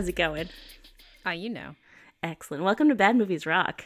[0.00, 0.48] How's it going?
[1.26, 1.74] Ah, you know.
[2.22, 2.64] Excellent.
[2.64, 3.84] Welcome to Bad Movies Rock.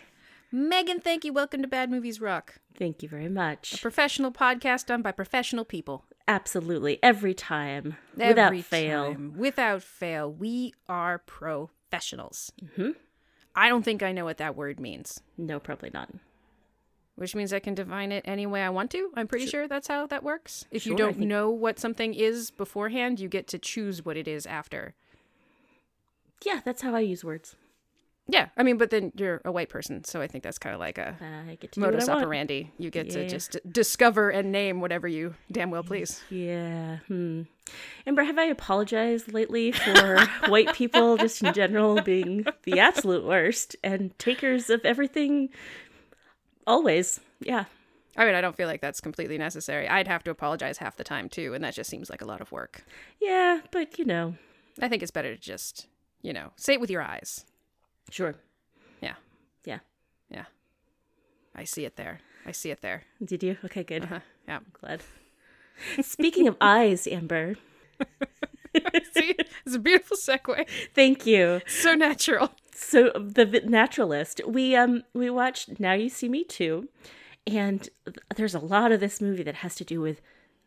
[0.53, 1.33] Megan, thank you.
[1.33, 3.75] Welcome to Bad Movies Rock, Thank you very much.
[3.75, 6.05] a professional podcast done by professional people.
[6.29, 7.01] Absolutely.
[7.03, 7.97] Every time.
[8.17, 9.13] without Every fail.
[9.13, 9.35] time.
[9.37, 10.33] Without fail.
[10.33, 12.53] We are professionals.
[12.63, 12.91] Mm-hmm.
[13.57, 16.11] I don't think I know what that word means, No, probably not.
[17.17, 19.11] which means I can define it any way I want to.
[19.15, 20.65] I'm pretty sure that's how that works.
[20.71, 24.05] If you Sure, I don't think- know what something is beforehand, you get to choose
[24.05, 24.95] what it is after.
[26.45, 27.57] Yeah, that's how I use words.
[28.27, 30.81] Yeah, I mean, but then you're a white person, so I think that's kind of
[30.81, 31.15] like a
[31.51, 32.25] I get to modus what I want.
[32.25, 32.71] operandi.
[32.79, 36.23] You get to just discover and name whatever you damn well please.
[36.31, 36.99] Yeah.
[37.07, 37.43] Hmm.
[38.07, 43.77] Amber, have I apologized lately for white people just in general being the absolute worst
[43.85, 45.51] and takers of everything?
[46.67, 47.21] Always.
[47.41, 47.65] Yeah.
[48.17, 49.87] I mean, I don't feel like that's completely necessary.
[49.87, 52.41] I'd have to apologize half the time too, and that just seems like a lot
[52.41, 52.85] of work.
[53.21, 54.37] Yeah, but you know,
[54.81, 55.89] I think it's better to just,
[56.25, 57.45] you know, say it with your eyes.
[58.11, 58.35] sure.
[59.01, 59.15] Yeah,
[59.65, 59.81] Yeah.
[60.31, 60.47] yeah.
[61.55, 62.19] I see it there.
[62.47, 63.03] I see it there.
[63.25, 63.57] Did you?
[63.67, 64.05] Okay, good.
[64.07, 64.61] Huh, Yeah.
[64.81, 65.03] Glad.
[66.03, 67.57] Speaking of eyes, Amber,
[69.13, 69.35] see,
[69.67, 70.67] it's a beautiful segue.
[70.95, 71.61] thank you.
[71.67, 72.53] So natural.
[72.75, 76.89] So the naturalist, we um we watched Now You See Me Too,
[77.47, 77.89] and
[78.37, 80.21] there's a lot of this movie that has to do with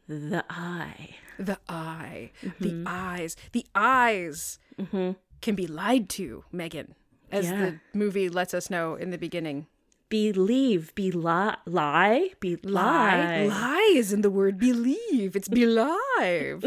[0.08, 1.16] the eye.
[1.40, 2.64] The eye, Mm-hmm.
[2.84, 4.58] the eyes, the eyes
[5.42, 6.96] can be lied to, Megan,
[7.32, 7.58] as Yeah.
[7.66, 9.68] the movie lets us know in the beginning.
[10.10, 12.64] Believe, be li- lie, be Lie.
[12.64, 13.46] lie.
[13.48, 15.36] Lie is in the word believe.
[15.36, 16.66] It's believe.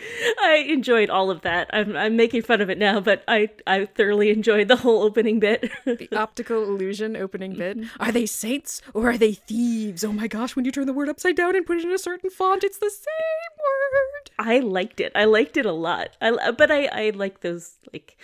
[0.40, 1.68] I enjoyed all of that.
[1.72, 5.40] I'm I'm making fun of it now, but I I thoroughly enjoyed the whole opening
[5.40, 5.70] bit.
[5.84, 7.78] the optical illusion opening bit.
[7.78, 8.02] Mm-hmm.
[8.02, 10.04] Are they saints or are they thieves?
[10.04, 11.98] Oh my gosh, when you turn the word upside down and put it in a
[11.98, 14.30] certain font, it's the same word.
[14.38, 15.12] I liked it.
[15.14, 16.16] I liked it a lot.
[16.20, 18.16] I but I I like those like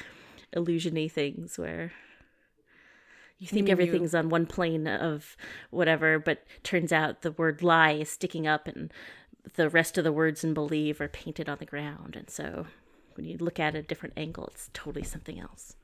[0.56, 1.90] illusiony things where
[3.38, 5.36] you think mean you- everything's on one plane of
[5.70, 8.92] whatever, but turns out the word lie is sticking up and
[9.54, 12.16] the rest of the words in believe are painted on the ground.
[12.16, 12.66] And so
[13.14, 15.76] when you look at it a different angle, it's totally something else.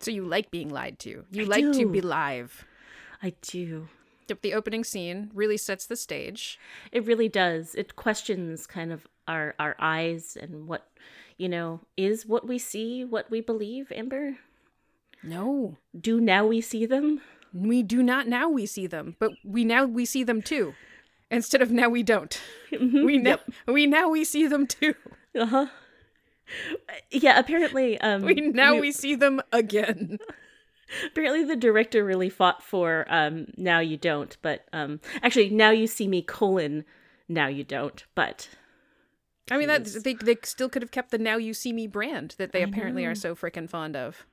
[0.00, 1.24] So you like being lied to.
[1.30, 2.64] You I like to be live.
[3.22, 3.88] I do.
[4.42, 6.58] The opening scene really sets the stage.
[6.92, 7.74] It really does.
[7.74, 10.88] It questions kind of our our eyes and what
[11.38, 14.36] you know is what we see, what we believe, Amber.
[15.22, 15.76] No.
[15.98, 17.20] Do now we see them?
[17.52, 20.74] We do not now we see them, but we now we see them too.
[21.30, 22.40] Instead of now we don't.
[22.70, 24.94] We now we now we see them too.
[25.34, 25.66] Uh-huh.
[27.10, 30.18] Yeah, apparently um We now we see them again.
[31.06, 35.86] apparently the director really fought for um now you don't, but um actually now you
[35.86, 36.84] see me colon
[37.28, 38.48] now you don't, but
[39.50, 42.34] I mean that they they still could have kept the now you see me brand
[42.38, 44.24] that they apparently are so freaking fond of.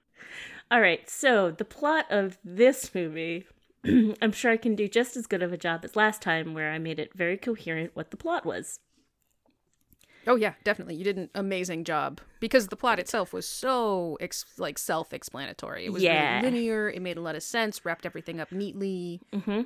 [0.69, 3.45] all right, so the plot of this movie
[4.21, 6.71] I'm sure I can do just as good of a job as last time where
[6.71, 8.79] I made it very coherent what the plot was.
[10.27, 10.93] Oh yeah, definitely.
[10.95, 15.85] You did an amazing job because the plot itself was so ex- like self-explanatory.
[15.85, 16.35] It was Yeah.
[16.41, 16.89] really linear.
[16.89, 17.83] It made a lot of sense.
[17.83, 19.19] Wrapped everything up neatly.
[19.33, 19.61] Mm-hmm.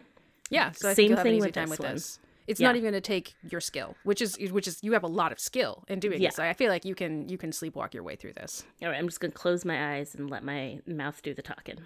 [0.50, 1.94] Yeah, so I Same think you'll have an easy with time this with one.
[1.96, 2.20] this.
[2.48, 2.68] It's Yeah.
[2.68, 5.34] not even going to take your skill, which is which is you have a lot
[5.34, 6.30] of skill in doing Yeah.
[6.30, 6.40] this.
[6.40, 8.64] I feel like you can you can sleepwalk your way through this.
[8.82, 11.42] All right, I'm just going to close my eyes and let my mouth do the
[11.42, 11.80] talking.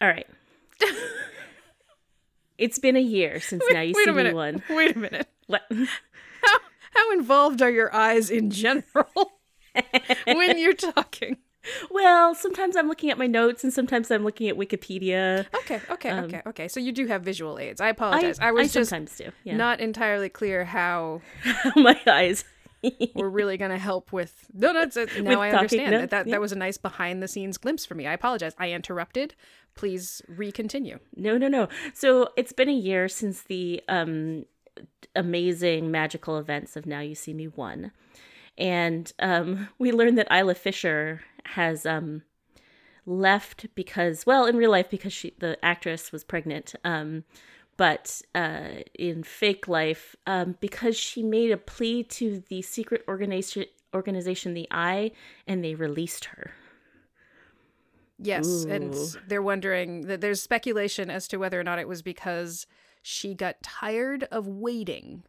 [0.00, 0.26] All right.
[2.58, 4.30] it's been a year since now you Wait see a minute.
[4.30, 4.62] me one.
[4.70, 5.28] Wait a minute.
[5.46, 5.62] What?
[5.70, 6.58] How
[6.94, 9.32] how involved are your eyes in general
[10.26, 11.38] when you're talking?
[11.90, 15.46] Well, sometimes I'm looking at my notes and sometimes I'm looking at Wikipedia.
[15.54, 16.68] Okay, okay, okay, okay.
[16.68, 17.80] So you do have visual aids.
[17.80, 18.38] I apologize.
[18.40, 19.30] I, was just sometimes do.
[19.44, 19.56] Yeah.
[19.56, 21.22] not entirely clear how
[21.76, 22.44] my eyes.
[23.14, 26.00] we're really going to help with no no it's, uh, now With i understand no,
[26.00, 26.32] that that, yeah.
[26.32, 29.36] that was a nice behind the scenes glimpse for me i apologize i interrupted
[29.74, 31.68] please recontinue No, no, no.
[31.94, 34.44] So it's been a year since the um,
[35.14, 37.92] amazing magical events of Now You See Me one,
[38.56, 42.22] and um, we learned that Isla Fisher has um,
[43.06, 47.24] left because, well, in real life because she the actress was pregnant, um,
[47.76, 53.66] but uh, in fake life um, because she made a plea to the secret organization
[53.94, 55.12] organization the Eye,
[55.46, 56.52] and they released her.
[58.22, 58.94] Yes and
[59.26, 62.66] they're wondering that there's speculation as to whether or not it was because
[63.02, 65.24] she got tired of waiting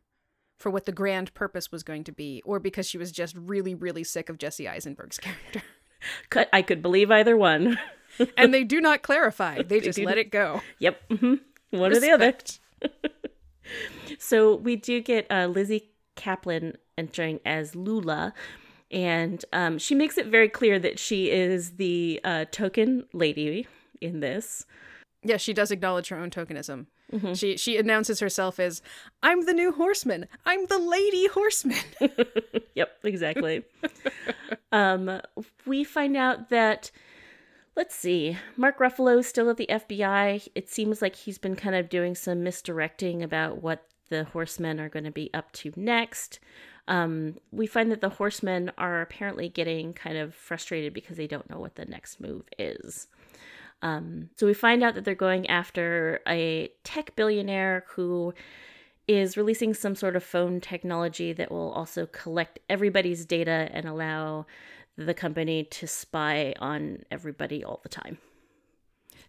[0.57, 3.73] for what the grand purpose was going to be or because she was just really
[3.75, 5.61] really sick of jesse eisenberg's character
[6.29, 7.79] Could- I could believe either one.
[8.37, 11.01] and they do not clarify they just do let it go Yep.
[11.19, 11.33] hmm
[11.71, 12.33] One or the other.
[14.19, 18.33] So we do get uh, Lizzy Caplan entering as Lula.
[18.93, 23.67] And um, she makes it very clear that she is the uh, token lady
[23.99, 24.65] in this.
[25.23, 26.85] Yeah, she does acknowledge her own tokenism.
[27.11, 27.37] Mhm.
[27.37, 28.81] She she announces herself as
[29.21, 30.27] I'm the new horseman.
[30.45, 31.77] I'm the lady horseman.
[32.75, 33.63] yep, exactly.
[34.71, 35.21] um,
[35.65, 36.91] we find out that
[37.75, 40.47] let's see, Mark Ruffalo is still at the FBI.
[40.55, 44.89] It seems like he's been kind of doing some misdirecting about what the horsemen are
[44.89, 46.39] going to be up to next.
[46.87, 51.49] Um, we find that the horsemen are apparently getting kind of frustrated because they don't
[51.49, 53.07] know what the next move is.
[53.81, 58.33] Um, so we find out that they're going after a tech billionaire who
[59.07, 64.45] is releasing some sort of phone technology that will also collect everybody's data and allow
[64.97, 68.17] the company to spy on everybody all the time.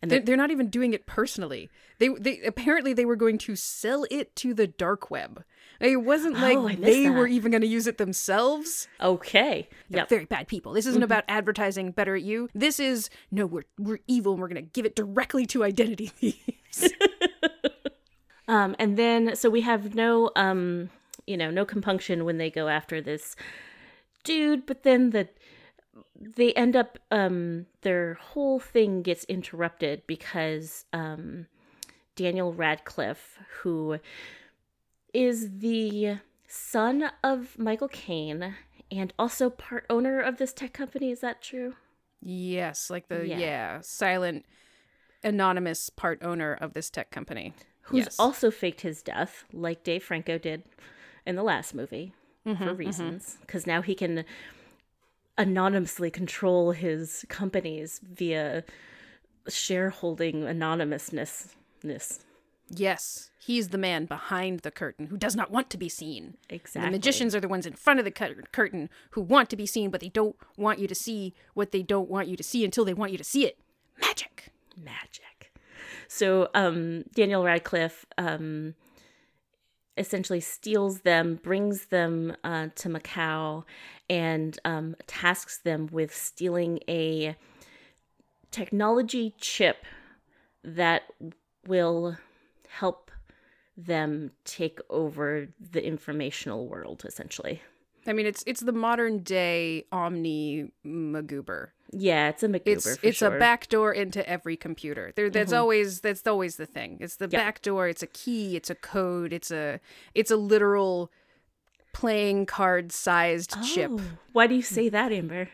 [0.00, 1.70] And They're, they're not even doing it personally.
[1.98, 5.44] They they apparently they were going to sell it to the dark web.
[5.80, 8.88] It wasn't like Oh, they were even going to use it themselves.
[9.00, 10.72] okay, They're yep, very bad people.
[10.72, 12.48] This isn't about advertising better at you.
[12.54, 16.06] This is no, we're we're evil and we're going to give it directly to identity
[16.18, 16.92] thieves.
[18.46, 20.90] Um, and then so we have no um,
[21.26, 23.36] you know, no compunction when they go after this
[24.22, 25.28] dude, but then the
[26.20, 31.46] they end up um their whole thing gets interrupted because um
[32.16, 33.98] Daniel Radcliffe, who
[35.14, 38.54] is the son of Michael Caine
[38.90, 41.74] and also part owner of this tech company, is that true?
[42.26, 43.38] yes, like the Yeah.
[43.38, 43.80] yeah.
[43.82, 44.44] silent
[45.22, 47.52] anonymous part owner of this tech company.
[47.88, 48.16] who's Yes.
[48.18, 50.62] also faked his death, like Dave Franco did
[51.26, 52.14] in the last movie,
[52.46, 53.36] Mm-hmm, for reasons.
[53.42, 54.24] Because now he can
[55.36, 58.64] anonymously control his companies via
[59.48, 61.54] shareholding anonymousness.
[62.76, 66.36] Yes, he's the man behind the curtain who does not want to be seen.
[66.48, 66.88] Exactly.
[66.88, 69.66] The magicians are the ones in front of the cur- curtain who want to be
[69.66, 72.64] seen, but they don't want you to see what they don't want you to see
[72.64, 73.58] until they want you to see it.
[74.00, 74.52] Magic.
[74.76, 75.24] magic.
[76.08, 78.74] So um, Daniel Radcliffe um,
[79.96, 83.64] essentially steals them, brings them uh, to Macau,
[84.08, 87.36] and um, tasks them with stealing a
[88.50, 89.84] technology chip
[90.62, 91.02] that
[91.66, 92.16] will
[92.78, 93.10] help
[93.76, 97.62] them take over the informational world, essentially.
[98.06, 101.68] I mean, it's it's the modern day Omni Magoober.
[101.90, 103.28] Yeah, it's a MacGuber It's it's sure.
[103.28, 103.36] Mm-hmm.
[103.36, 105.12] a backdoor into every computer.
[105.16, 106.98] There, that's always that's always the thing.
[107.00, 107.88] It's the backdoor.
[107.88, 108.56] It's a key.
[108.56, 109.32] It's a code.
[109.32, 109.80] It's a
[110.14, 111.10] it's a literal
[111.92, 113.90] playing card sized chip.
[113.94, 114.00] Oh,
[114.32, 115.48] Why do you say that, Amber?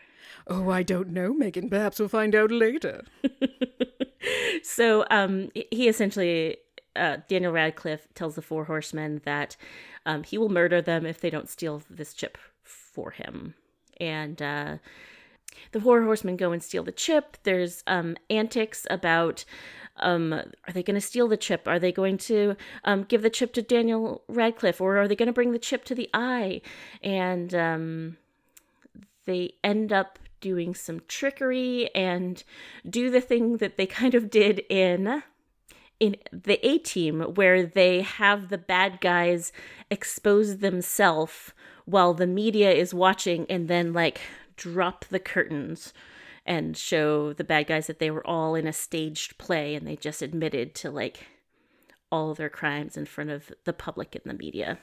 [0.47, 1.69] Oh, I don't know, Megan.
[1.69, 3.03] Perhaps we'll find out later.
[4.63, 6.57] so um he essentially
[6.95, 9.55] uh, Daniel Radcliffe tells the four horsemen that
[10.05, 13.55] um, he will murder them if they don't steal this chip for him.
[13.99, 14.77] And uh,
[15.71, 17.37] the four horsemen go and steal the chip.
[17.43, 19.45] There's um, antics about
[19.97, 21.67] um, are they going to steal the chip?
[21.67, 22.55] Are they going to
[22.85, 24.81] um, give the chip to Daniel Radcliffe?
[24.81, 26.61] Or are they going to bring the chip to the eye?
[27.03, 28.17] And um,
[29.25, 32.43] they end up doing some trickery and
[32.89, 35.21] do the thing that they kind of did in
[36.01, 39.53] in the A team where they have the bad guys
[39.91, 41.53] expose themselves
[41.85, 44.19] while the media is watching and then like
[44.57, 45.93] drop the curtains
[46.43, 49.95] and show the bad guys that they were all in a staged play and they
[49.95, 51.27] just admitted to like
[52.11, 54.79] all their crimes in front of the public and the media.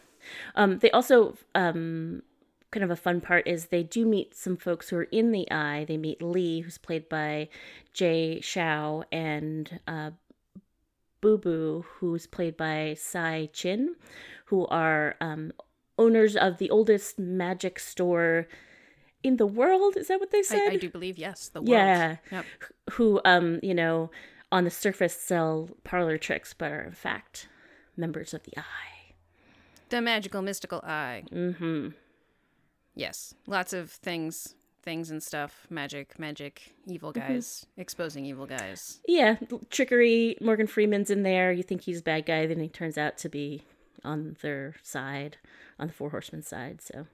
[0.54, 2.22] Um, they also um,
[2.70, 5.50] kind of a fun part is they do meet some folks who are in the
[5.50, 5.84] eye.
[5.86, 7.48] They meet Lee, who's played by
[7.92, 10.10] Jay Chou, and uh,
[11.20, 13.96] Boo Boo, who's played by Tsai Chin,
[14.46, 15.52] who are um,
[15.98, 18.46] owners of the oldest magic store
[19.22, 19.96] in the world.
[19.96, 20.68] Is that what they said?
[20.68, 21.48] I, I do believe yes.
[21.48, 21.70] The world.
[21.70, 22.16] Yeah.
[22.30, 22.44] Yep.
[22.92, 24.10] Who, um, you know,
[24.50, 27.48] on the surface sell parlor tricks, but are in fact
[27.96, 29.14] members of the eye.
[29.88, 31.24] The magical mystical eye.
[31.32, 31.88] Mm-hmm.
[32.94, 33.34] Yes.
[33.46, 34.54] Lots of things,
[34.88, 35.66] things and stuff.
[35.68, 37.34] Magic, magic, evil mm-hmm.
[37.34, 39.00] guys, exposing evil guys.
[39.06, 39.36] Yeah,
[39.68, 40.38] trickery.
[40.40, 41.52] Morgan Freeman's in there.
[41.52, 43.64] You think he's a bad guy, then he turns out to be
[44.02, 45.36] on their side,
[45.78, 46.80] on the Four Horsemen side.
[46.80, 47.06] So,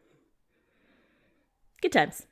[1.83, 2.27] good times.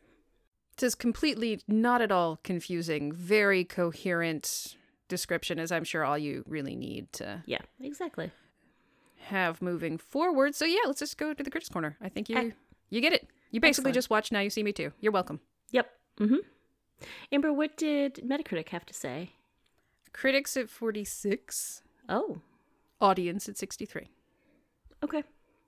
[0.81, 6.75] Is completely not at all confusing, very coherent description, as I'm sure all you really
[6.75, 8.33] need to Yeah, exactly.
[9.27, 10.57] have moving forward.
[10.57, 11.97] So yeah, let's just go to the critics corner.
[12.01, 12.57] I think you Ec-
[12.91, 13.29] you get it.
[13.53, 13.95] You basically Excellent.
[13.95, 14.93] just watch Now You See Me Too.
[15.01, 15.39] You're welcome.
[15.71, 15.91] Yep.
[16.19, 16.37] Mm-hmm.
[17.31, 19.31] Amber, what did Metacritic have to say?
[20.13, 22.41] Critics at 46, Oh,
[23.01, 24.09] audience at 63.
[25.05, 25.23] okay.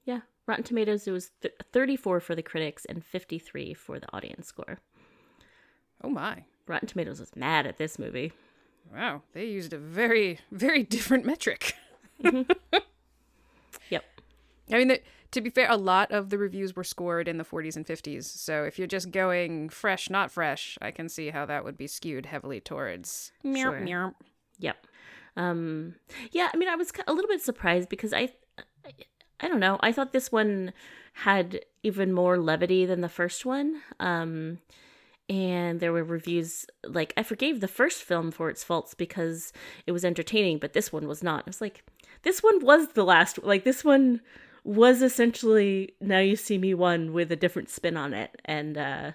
[0.05, 4.47] Yeah, Rotten Tomatoes, it was th- 34 for the critics and 53 for the audience
[4.49, 4.81] score.
[6.03, 6.45] Oh my.
[6.67, 8.33] Rotten Tomatoes was mad at this movie.
[8.93, 9.23] Wow.
[9.33, 11.75] They used a very, very different metric.
[13.91, 14.05] Yep.
[14.73, 15.01] I mean, the,
[15.35, 18.25] to be fair, a lot of the reviews were scored in the 40s and 50s.
[18.25, 21.89] So if you're just going fresh, not fresh, I can see how that would be
[21.89, 23.33] skewed heavily towards.
[23.43, 23.81] Sure.
[23.81, 24.15] meow.
[24.61, 24.87] Yep.
[25.37, 25.97] Um,
[26.31, 28.29] yeah, I mean, I was a little bit surprised because I,
[28.85, 28.93] I,
[29.41, 30.73] I don't know, I thought this one
[31.15, 33.83] had even more levity than the first one.
[33.99, 34.59] Um,
[35.29, 39.53] and there were reviews like I forgave the first film for its faults because
[39.87, 41.45] it was entertaining, but this one was not.
[41.47, 41.83] I was like,
[42.23, 43.43] this one was the last.
[43.43, 44.21] Like this one
[44.65, 49.13] was essentially Now You See Me one with a different spin on it, and uh,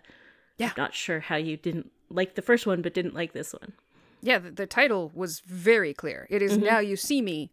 [0.58, 0.72] Yeah.
[0.78, 3.74] not sure how you didn't like the first one but didn't like this one.
[4.22, 6.28] Yeah, the, the title was very clear.
[6.30, 7.52] It is now you see me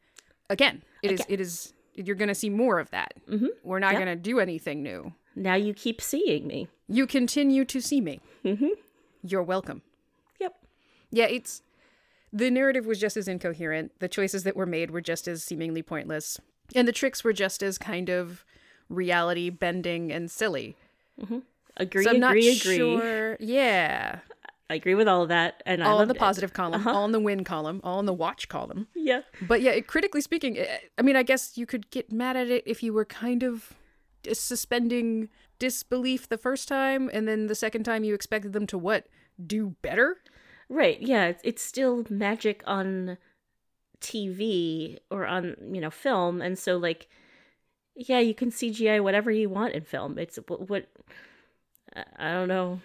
[0.50, 0.82] again.
[1.02, 1.22] It is.
[1.28, 1.72] It is.
[1.94, 3.14] You're going to see more of that.
[3.30, 3.46] Mm-hmm.
[3.62, 4.02] We're not Yep.
[4.04, 5.12] going to do anything new.
[5.34, 6.68] Now you keep seeing me.
[6.88, 8.20] You continue to see me.
[8.44, 8.68] Mm-hmm.
[9.22, 9.82] You're welcome.
[10.40, 10.54] Yep.
[11.10, 11.62] Yeah, it's
[12.32, 13.92] the narrative was just as incoherent.
[14.00, 16.38] The choices that were made were just as seemingly pointless,
[16.74, 18.44] and the tricks were just as kind of
[18.88, 20.76] reality bending and silly.
[21.76, 22.76] Agree, so I'm not agree, agree.
[22.76, 23.36] sure.
[23.40, 24.20] Yeah,
[24.68, 25.62] I agree with all of that.
[25.66, 26.18] And I all in the it.
[26.18, 28.88] positive column, all in the win column, all in the watch column.
[28.94, 29.22] Yeah.
[29.42, 32.48] But yeah, it, critically speaking, eh, I mean, I guess you could get mad at
[32.48, 33.74] it if you were kind of
[34.32, 39.06] suspending disbelief the first time, and then the second time you expected them to what
[39.44, 40.16] do better.
[40.68, 41.00] Right.
[41.00, 41.26] Yeah.
[41.26, 43.18] It's, it's still magic on
[44.00, 46.40] TV or on, you know, film.
[46.42, 47.08] And so, like,
[47.94, 50.18] yeah, you can CGI whatever you want in film.
[50.18, 50.86] It's what, what
[52.18, 52.80] I- don't know.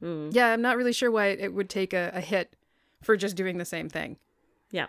[0.00, 0.28] Hmm.
[0.32, 2.54] Yeah, I'm not really sure why it would take a, a hit
[3.02, 4.16] for just doing the same thing.
[4.70, 4.86] Yeah.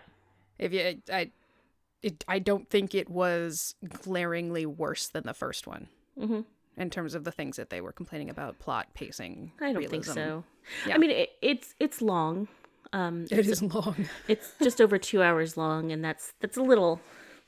[0.58, 1.30] If you, I,
[2.02, 6.40] it, I don't think it was glaringly worse than the first one hmm
[6.76, 9.50] in terms of the things that they were complaining about, plot, pacing.
[9.60, 10.44] I don't think so.
[10.86, 10.94] Yeah.
[10.94, 12.46] I mean, it, it's it's long.
[12.92, 14.06] Um, It is long.
[14.28, 17.00] it's just over two hours long, and that's that's a little,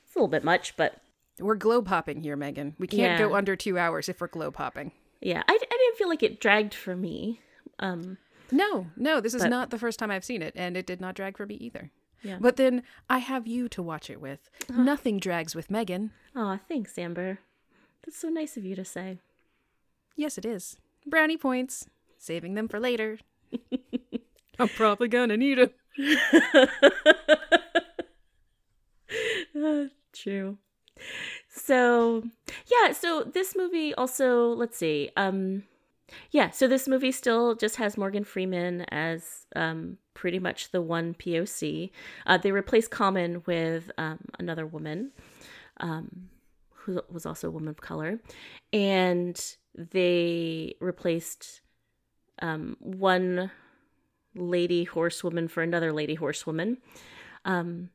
[0.05, 1.01] it's a little bit much, but
[1.39, 2.75] We're globe hopping here, Megan.
[2.77, 4.91] We can't go under two hours if we're globe hopping.
[5.21, 7.41] yeah, I, I didn't feel like it dragged for me.
[7.79, 8.17] Um,
[8.51, 11.01] No, no, this is But- not the first time I've seen it, and it did
[11.01, 11.89] not drag for me either.
[12.23, 12.37] Yeah.
[12.39, 14.49] But then I have you to watch it with.
[14.69, 16.11] Nothing drags with Megan.
[16.35, 17.39] oh, thanks, Amber.
[18.05, 19.17] That's so nice of you to say.
[20.15, 20.77] Yes, it is.
[21.07, 21.87] Brownie points.
[22.19, 23.17] Saving them for later.
[24.61, 25.71] I'm probably gonna need them.
[30.13, 30.57] True.
[31.49, 32.23] So,
[32.67, 35.09] yeah, so this movie also, let's see.
[35.17, 35.63] Um
[36.29, 41.15] yeah, so this movie still just has Morgan Freeman as um pretty much the one
[41.15, 41.89] POC.
[42.27, 45.09] Uh they replaced Common with um another woman
[45.77, 46.29] um
[46.69, 48.19] who was also a woman of color
[48.71, 51.61] and they replaced
[52.43, 53.49] um one
[54.35, 56.77] lady horsewoman for another lady horsewoman.
[57.45, 57.89] Um,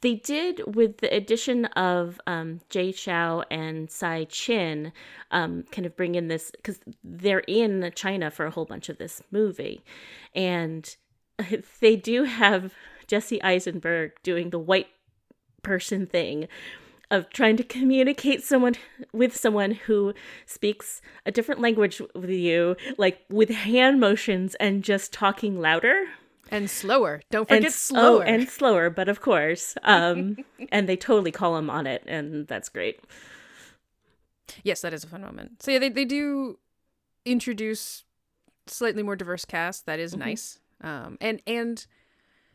[0.00, 4.92] they did with the addition of um, Jay Chou and Tsai Chin,
[5.30, 8.98] um, kind of bring in this because they're in China for a whole bunch of
[8.98, 9.84] this movie,
[10.34, 10.96] and
[11.80, 12.72] they do have
[13.06, 14.88] Jesse Eisenberg doing the white
[15.62, 16.48] person thing
[17.10, 18.74] of trying to communicate someone
[19.12, 20.12] with someone who
[20.44, 26.04] speaks a different language with you like with hand motions and just talking louder
[26.50, 27.22] And slower.
[27.30, 28.18] Don't forget s- slower.
[28.18, 30.36] oh, and slower but of course um
[30.72, 33.00] and they totally call him on it and that's great
[34.62, 35.62] Yes, that is a fun moment.
[35.62, 36.58] So yeah, they, they do
[37.24, 38.04] introduce
[38.66, 39.86] slightly more diverse cast.
[39.86, 40.60] That is nice.
[40.80, 41.84] Um, and and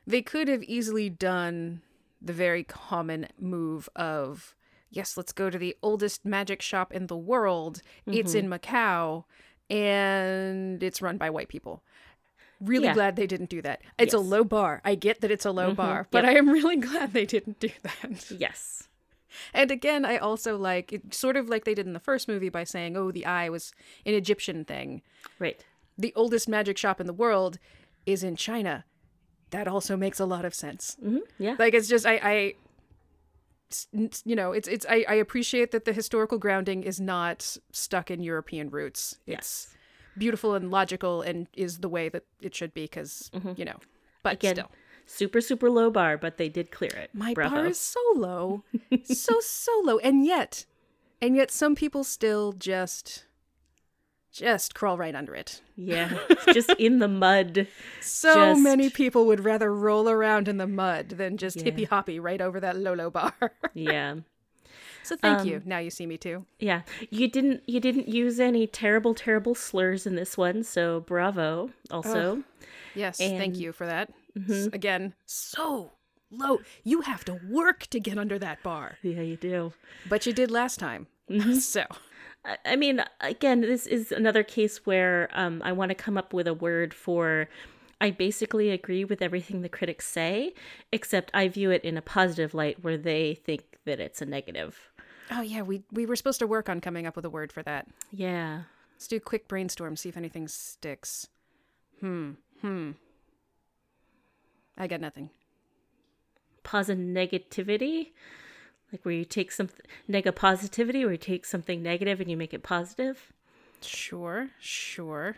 [0.07, 1.81] they could have easily done
[2.21, 4.55] the very common move of
[4.89, 7.81] yes, let's go to the oldest magic shop in the world.
[8.05, 8.53] It's in mm-hmm.
[8.53, 9.23] Macau,
[9.69, 11.81] and it's run by white people.
[12.59, 12.93] Really Yeah.
[12.93, 13.81] glad they didn't do that.
[13.97, 14.81] It's a low bar.
[14.85, 15.75] I get that it's a low mm-hmm.
[15.75, 16.33] bar, but Yep.
[16.33, 18.29] I am really glad they didn't do that.
[18.29, 18.87] yes
[19.53, 22.49] And again, I also like it sort of like they did in the first movie
[22.49, 23.73] by saying, oh, the eye was
[24.05, 25.01] an Egyptian thing.
[25.39, 25.63] right
[25.97, 27.57] The oldest magic shop in the world
[28.05, 28.85] is in China.
[29.51, 30.97] That also makes a lot of sense.
[31.01, 32.53] hmm yeah Like it's just I I
[34.25, 38.21] you know, it's it's I, I appreciate that the historical grounding is not stuck in
[38.21, 39.17] European roots.
[39.25, 39.73] It's
[40.17, 43.79] beautiful and logical and is the way that it should be because, you know.
[44.23, 44.71] But again still.
[45.05, 47.55] super super low bar but they did clear it My Bravo.
[47.55, 48.63] bar is so low,
[49.03, 50.65] so so low, and yet,
[51.21, 53.25] and yet, some people still just,
[54.31, 55.61] just crawl right under it.
[55.75, 56.17] yeah
[56.53, 57.67] just in the mud
[58.01, 61.63] So Just- many people would rather roll around in the mud than just Yeah.
[61.65, 63.33] hippy hoppy right over that low bar.
[63.73, 64.15] yeah
[65.03, 65.55] So thank you.
[65.57, 66.45] Um, now you see me too.
[66.59, 71.71] Yeah, you didn't you didn't use any terrible terrible slurs in this one, so bravo.
[71.89, 72.43] Also,
[72.93, 74.09] Yes, thank you for that.
[74.37, 74.75] S- mm-hmm.
[74.75, 75.91] Again, so
[76.29, 76.59] low.
[76.83, 79.73] You have to work to get under that bar, yeah, you do.
[80.07, 81.07] but you did last time.
[81.29, 81.53] Mm-hmm.
[81.75, 81.83] So
[82.45, 86.33] I- I mean, again, this is another case where um, I want to come up
[86.33, 87.47] with a word for.
[87.99, 90.55] I basically agree with everything the critics say,
[90.91, 94.89] except I view it in a positive light where they think that it's a negative.
[95.29, 97.61] Oh yeah, we we were supposed to work on coming up with a word for
[97.63, 97.87] that.
[98.11, 98.63] Yeah.
[98.95, 101.27] Let's do a quick brainstorm, see if anything sticks.
[101.99, 102.31] Hmm.
[102.61, 102.91] Hmm.
[104.77, 105.29] I got nothing.
[106.63, 108.11] Positive negativity,
[108.91, 109.69] like where you take some
[110.09, 113.31] nega positivity, where you take something negative and you make it positive.
[113.81, 115.37] Sure, sure.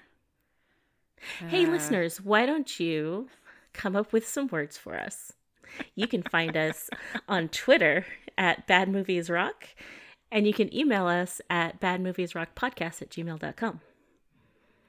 [1.47, 3.29] Hey, Uh, listeners, why don't you
[3.73, 5.33] come up with some words for us?
[5.95, 6.89] You can find us
[7.27, 8.05] on Twitter
[8.37, 9.69] at Bad Movies Rock,
[10.31, 13.81] and you can email us at badmoviesrockpodcast at gmail.com.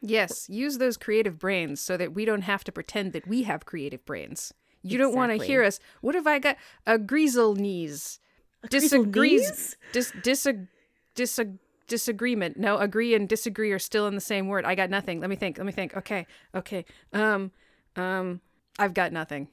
[0.01, 3.65] Yes, use those creative brains so that we don't have to pretend that we have
[3.65, 4.53] creative brains.
[4.83, 5.81] You don't want to hear us.
[6.03, 6.57] What have I got?
[6.87, 8.19] A greasel knees.
[8.71, 9.77] Disagrees.
[9.93, 10.67] Dis, disag,
[11.15, 12.57] disag, disagreement.
[12.57, 14.65] No, agree and disagree are still in the same word.
[14.65, 15.21] I got nothing.
[15.21, 15.59] Let me think.
[15.59, 15.97] Let me think.
[15.97, 16.27] Okay.
[16.55, 16.85] Okay.
[17.13, 17.53] Um,
[17.97, 18.41] um,
[18.79, 19.49] I've got nothing.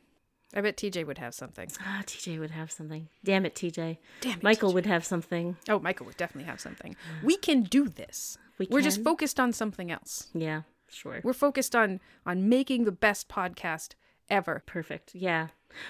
[0.54, 1.70] I bet TJ would have something.
[1.80, 3.08] Ah, TJ would have something.
[3.24, 3.98] Damn it, TJ.
[4.20, 4.74] Damn it, Michael TJ.
[4.74, 5.56] would have something.
[5.70, 6.96] Oh, Michael would definitely have something.
[7.24, 8.38] We can do this.
[8.58, 10.28] We We're just focused on something else.
[10.34, 11.22] Yeah, sure.
[11.24, 13.94] We're focused on on making the best podcast
[14.30, 14.62] ever.
[14.66, 15.16] Perfect.
[15.16, 15.48] Yeah.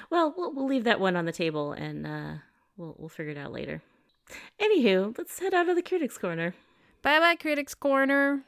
[0.10, 2.34] Well, we'll, we'll leave that one on the table and uh,
[2.82, 3.82] we'll, we'll figure it out later.
[4.62, 6.56] Anywho, let's head out of the Critics Corner.
[7.02, 8.42] Bye bye, Critics Corner.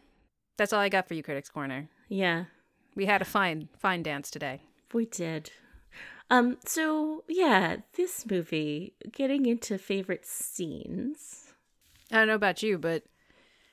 [0.58, 1.90] That's all I got for you, Critics Corner.
[2.10, 2.46] Yeah,
[2.96, 4.62] We had a fine, fine dance today.
[4.94, 5.52] we did.
[6.30, 11.54] Um, so yeah, this movie, getting into favorite scenes.
[12.12, 13.04] I don't know about you, but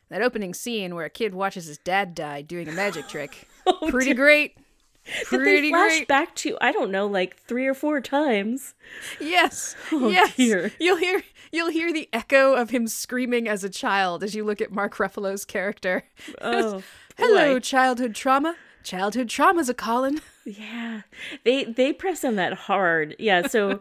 [0.08, 3.48] that opening scene where a kid watches his dad die doing a magic trick,
[3.88, 4.56] pretty great.
[5.30, 6.08] That they flash great.
[6.08, 8.74] back to, I don't know, like three or four times.
[9.20, 10.36] Yes, Oh, yes.
[10.36, 10.72] dear.
[10.78, 14.60] You'll hear you'll hear the echo of him screaming as a child as you look
[14.60, 16.04] at Mark Ruffalo's character.
[16.40, 16.82] Oh,
[17.18, 17.60] Hello, boy.
[17.60, 18.56] childhood trauma.
[18.82, 20.20] Childhood trauma's a calling.
[20.46, 21.02] Yeah,
[21.44, 23.14] they they press on that hard.
[23.18, 23.80] Yeah, so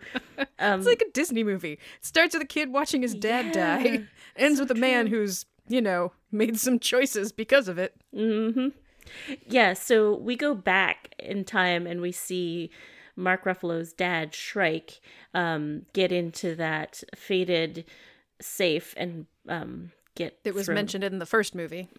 [0.59, 1.73] um, It's like a Disney movie.
[1.73, 4.03] It starts with a kid watching his dad Yeah, die,
[4.35, 7.95] ends with a man who's, you know, made some choices because of it.
[9.47, 12.69] Yeah, so we go back in time and we see
[13.15, 15.01] Mark Ruffalo's dad, Shrike,
[15.33, 17.85] um, get into that faded
[18.41, 20.37] safe and um, get.
[20.45, 20.75] It was thrown.
[20.75, 21.89] mentioned in the first movie.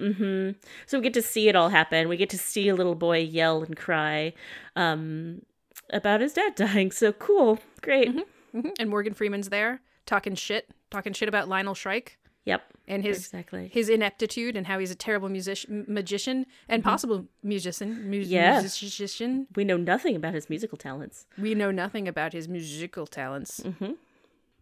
[0.86, 2.08] So we get to see it all happen.
[2.08, 4.32] We get to see a little boy yell and cry
[4.76, 5.42] um,
[5.90, 6.90] about his dad dying.
[6.90, 8.10] So cool, great.
[8.54, 8.70] Mhm.
[8.78, 12.18] And Morgan Freeman's there talking shit, talking shit about Lionel Shrike
[12.50, 13.70] Yep, and his exactly.
[13.72, 16.90] his ineptitude and how he's a terrible musician, magician and mm-hmm.
[16.90, 18.10] possible musician.
[18.10, 18.60] Mu- Yeah.
[18.60, 19.46] musician.
[19.56, 21.26] We know nothing about his musical talents.
[21.38, 23.60] We know nothing about his musical talents.
[23.60, 23.92] Mm-hmm.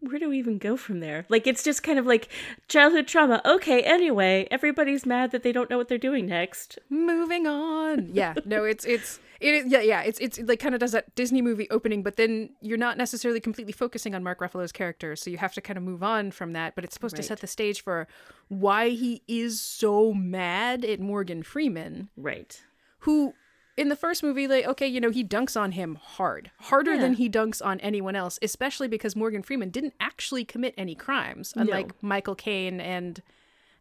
[0.01, 1.25] Where do we even go from there?
[1.27, 2.29] Like, it's just kind of like
[2.69, 3.41] childhood trauma.
[3.45, 6.79] Okay, anyway, everybody's mad that they don't know what they're doing next.
[6.89, 8.09] Moving on.
[8.13, 10.91] Yeah, no, it's it's it is yeah yeah it's it's it like kind of does
[10.93, 15.15] that Disney movie opening, but then you're not necessarily completely focusing on Mark Ruffalo's character,
[15.17, 16.75] so you have to kind of move on from that.
[16.75, 18.07] But it's supposed to set the stage for
[18.47, 22.61] why he is so mad at Morgan Freeman, Right.
[22.99, 23.33] who
[23.79, 27.13] in the first movie like okay you know he dunks on him hard harder than
[27.13, 31.91] he dunks on anyone else especially because morgan freeman didn't actually commit any crimes unlike
[32.03, 33.21] michael caine and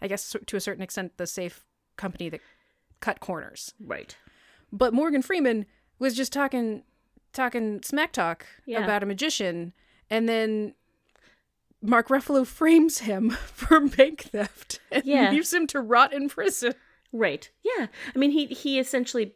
[0.01, 1.65] i guess to a certain extent the safe
[1.97, 2.41] company that
[3.01, 4.17] cut corners Right.
[4.73, 5.67] but morgan freeman
[5.99, 6.85] was just talking
[7.33, 8.85] talking smack talk Yeah.
[8.85, 9.73] about a magician
[10.09, 10.75] and then
[11.83, 15.31] mark ruffalo frames him for bank theft and Yeah.
[15.31, 16.75] leaves him to rot in prison
[17.11, 17.51] Right.
[17.65, 17.87] Yeah.
[18.15, 19.33] I mean, he he essentially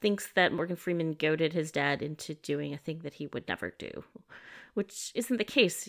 [0.00, 3.74] thinks that Morgan Freeman goaded his dad into doing a thing that he would never
[3.78, 4.04] do,
[4.74, 5.88] which isn't the case.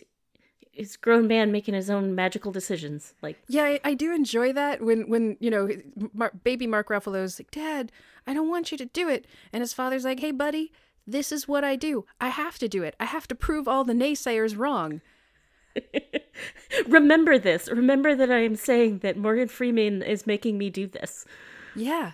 [0.77, 3.13] A grown man making his own magical decisions.
[3.21, 5.69] Like, Yeah, I, I do enjoy that when when you know
[6.13, 7.91] Mar- baby Mark Ruffalo's like, Dad,
[8.25, 10.71] I don't want you to do it, and his father's like, Hey, buddy,
[11.05, 12.05] this is what I do.
[12.21, 12.95] I have to do it.
[12.99, 15.01] I have to prove all the naysayers wrong.
[16.87, 17.69] remember this.
[17.69, 21.25] Remember that I am saying that Morgan Freeman is making me do this.
[21.75, 22.13] Yeah.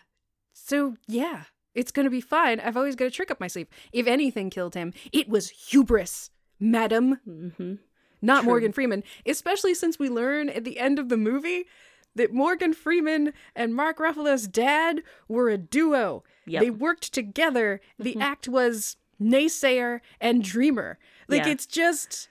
[0.53, 1.43] So yeah,
[1.75, 2.59] it's gonna be fine.
[2.59, 3.67] I've always got a trick up my sleeve.
[3.93, 7.75] If anything killed him, it was hubris, madam, hmm
[8.21, 8.51] not True.
[8.53, 9.03] Morgan Freeman.
[9.27, 11.65] Especially since we learn at the end of the movie
[12.15, 16.23] that Morgan Freeman and Mark Ruffalo's dad were a duo.
[16.47, 16.61] Yep.
[16.63, 17.81] They worked together.
[17.99, 20.97] The act was naysayer and dreamer.
[21.27, 21.51] Like Yeah.
[21.51, 22.27] it's just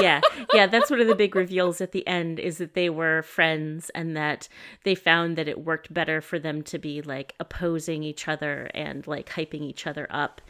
[0.00, 0.20] yeah,
[0.52, 3.90] yeah, that's one of the big reveals at the end is that they were friends
[3.94, 4.48] and that
[4.84, 9.06] they found that it worked better for them to be like opposing each other and
[9.06, 10.40] like hyping each other up.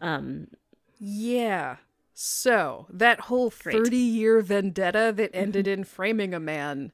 [0.00, 0.48] Um,
[0.98, 1.76] yeah.
[2.14, 6.92] So, that whole 30 year vendetta that ended in framing a man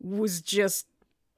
[0.00, 0.86] was just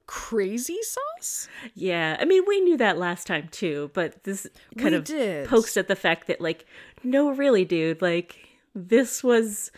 [0.07, 1.47] crazy sauce?
[1.73, 4.45] yeah, I mean, we knew that last time too, but this
[4.77, 5.47] kind We of did.
[5.47, 6.65] pokes at the fact that like,
[7.01, 8.35] no, really, dude, like
[8.75, 9.71] this was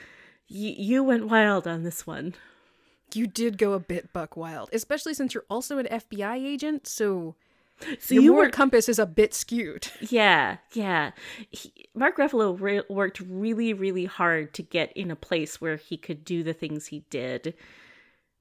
[0.49, 2.35] y- you went wild on this one.
[3.13, 7.35] You did go a bit buck wild, especially since you're also an FBI agent, so
[7.99, 9.87] So your you were compass is a bit skewed.
[10.09, 11.11] Yeah, yeah.
[11.51, 15.95] He, Mark Ruffalo re- worked really, really hard to get in a place where he
[15.97, 17.53] could do the things he did.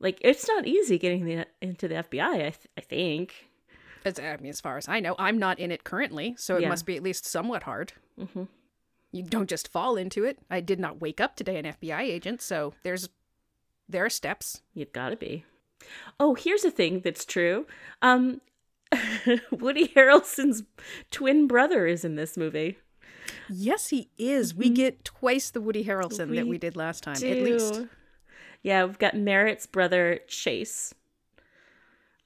[0.00, 2.22] Like, it's not easy getting the, into the FBI.
[2.34, 3.46] I, th- I think.
[4.04, 6.62] As, I mean, as far as I know, I'm not in it currently, so it
[6.62, 6.68] Yeah.
[6.70, 7.92] must be at least somewhat hard.
[8.18, 8.48] Mhm.
[9.12, 10.38] You don't just fall into it.
[10.50, 13.08] I did not wake up today an FBI agent, so there's
[13.88, 14.62] there are steps.
[14.74, 15.44] You've got to be.
[16.18, 17.66] Oh, here's a thing that's true.
[18.00, 18.40] Um,
[19.50, 20.62] Woody Harrelson's
[21.10, 22.78] twin brother is in this movie.
[23.48, 24.54] Yes, he is.
[24.54, 26.44] We get twice the Woody Harrelson that Mm-hmm.
[26.44, 27.82] We we did last time, at least.
[28.62, 30.94] Yeah, we've got Merritt's brother Chase,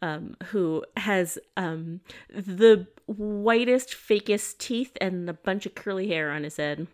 [0.02, 6.42] um, who has um the whitest, fakest teeth and a bunch of curly hair on
[6.44, 6.86] his head.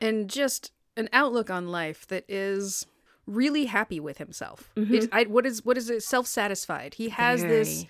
[0.00, 2.86] And just an outlook on life that is
[3.26, 4.70] really happy with himself.
[4.76, 4.94] Mm-hmm.
[4.94, 6.02] It's, I, what is what is it?
[6.02, 6.94] Self satisfied.
[6.94, 7.86] He has this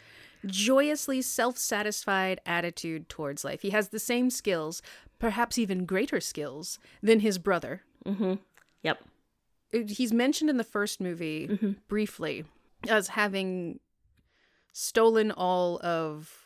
[0.47, 3.63] joyously self satisfied attitude towards life.
[3.63, 4.83] He has the same skills,
[5.19, 7.83] perhaps even greater skills, than his brother.
[8.83, 9.03] Yep.
[9.73, 11.73] He's mentioned in the first movie Mm-hmm.
[11.89, 12.45] briefly
[12.89, 13.79] as having
[14.73, 16.40] stolen all of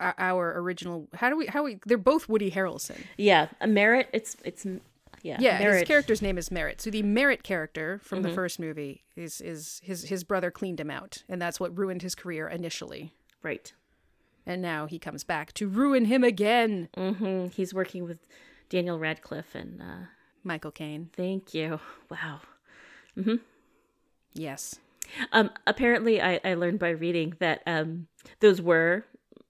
[0.00, 1.08] our- original.
[1.14, 1.46] How do we?
[1.46, 1.78] How we?
[1.86, 3.02] They're both Woody Harrelson.
[3.16, 4.08] Yeah, a Merritt.
[4.12, 4.64] It's it's
[5.22, 5.38] yeah.
[5.40, 6.80] Yeah, his character's name is Merritt.
[6.82, 8.28] So the Merritt character from Mm-hmm.
[8.28, 12.02] the first movie is is his his brother cleaned him out, and that's what ruined
[12.02, 13.12] his career initially.
[13.42, 13.72] right.
[14.46, 16.90] And now he comes back to ruin him again.
[16.94, 18.18] hmm He's working with
[18.68, 20.06] Daniel Radcliffe, and uh,
[20.42, 21.08] Michael Caine.
[21.14, 21.80] thank you.
[22.10, 22.40] Wow.
[24.34, 24.76] Yes.
[25.32, 28.06] Um, apparently, I, I learned by reading that um,
[28.40, 29.04] those were,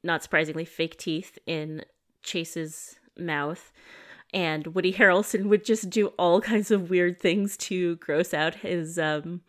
[0.04, 1.84] not surprisingly, fake teeth in
[2.22, 3.72] Chase's mouth.
[4.32, 8.98] And Woody Harrelson would just do all kinds of weird things to gross out his
[8.98, 9.40] um,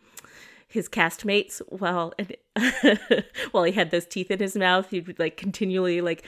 [0.68, 2.12] his castmates while
[3.52, 4.90] while he had those teeth in his mouth.
[4.90, 6.24] He would like continually like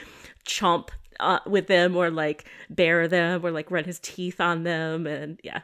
[0.47, 5.07] chomp uh, with them or like bear them or like run his teeth on them
[5.07, 5.63] and yeah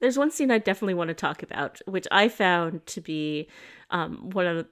[0.00, 3.48] there's one scene I definitely want to talk about, which I found to be
[3.90, 4.66] um, one of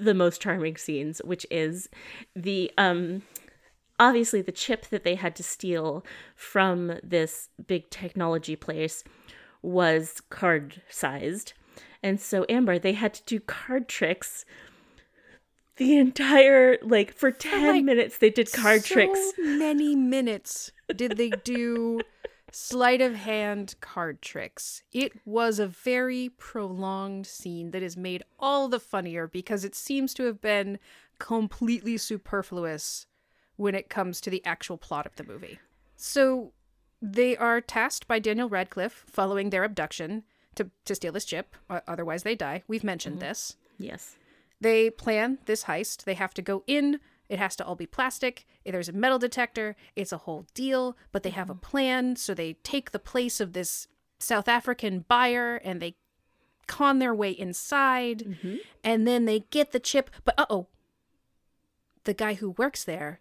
[0.00, 1.88] the most charming scenes, which is
[2.34, 3.22] the um,
[3.98, 9.04] obviously the chip that they had to steal from this big technology place
[9.62, 11.52] was card sized.
[12.02, 14.44] And so Amber, they had to do card tricks
[15.76, 19.32] the entire like for 10 like, minutes they did card so tricks.
[19.38, 22.00] many minutes did they do
[22.52, 24.82] sleight of hand card tricks.
[24.92, 30.14] It was a very prolonged scene that is made all the funnier because it seems
[30.14, 30.78] to have been
[31.18, 33.06] completely superfluous
[33.56, 35.58] when it comes to the actual plot of the movie.
[35.96, 36.52] So
[37.02, 42.22] they are tasked by Daniel Radcliffe following their abduction to, to steal this chip, otherwise
[42.22, 42.62] they die.
[42.66, 43.28] We've mentioned mm-hmm.
[43.28, 43.56] this.
[43.78, 44.16] Yes.
[44.60, 46.04] They plan this heist.
[46.04, 47.00] They have to go in.
[47.30, 48.44] It has to all be plastic.
[48.66, 49.76] There's a metal detector.
[49.94, 52.16] It's a whole deal, but they have a plan.
[52.16, 53.86] So they take the place of this
[54.18, 55.94] South African buyer and they
[56.66, 58.22] con their way inside.
[58.82, 60.10] And then they get the chip.
[60.24, 60.66] But uh oh,
[62.02, 63.20] the guy who works there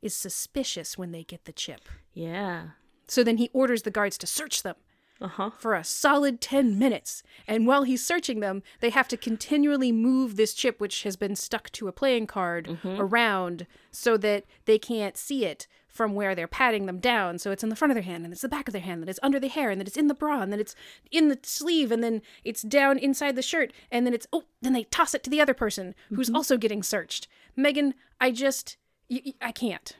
[0.00, 1.88] is suspicious when they get the chip.
[2.14, 2.68] Yeah.
[3.08, 4.76] So then he orders the guards to search them
[5.20, 5.50] Uh-huh.
[5.50, 7.22] for a solid 10 minutes.
[7.46, 11.34] And while he's searching them, they have to continually move this chip, which has been
[11.34, 16.46] stuck to a playing card, around so that they can't see it from where they're
[16.46, 17.38] patting them down.
[17.38, 19.00] So it's in the front of their hand, and it's the back of their hand,
[19.00, 20.76] and it's under the hair, and then it's in the bra, and then it's
[21.10, 24.72] in the sleeve, and then it's down inside the shirt, and then it's, oh, then
[24.74, 27.26] they toss it to the other person who's also getting searched.
[27.56, 28.76] Megan, I just,
[29.40, 29.96] I can't.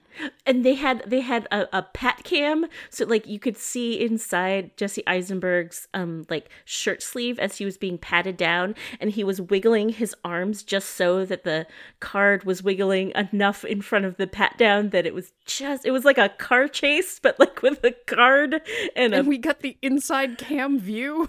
[0.46, 4.76] and they had they had a, a pat cam so like you could see inside
[4.76, 9.40] jesse eisenberg's um like shirt sleeve as he was being patted down and he was
[9.40, 11.66] wiggling his arms just so that the
[12.00, 15.90] card was wiggling enough in front of the pat down that it was just it
[15.90, 18.60] was like a car chase but like with a card
[18.96, 21.28] and a And we got the inside cam view.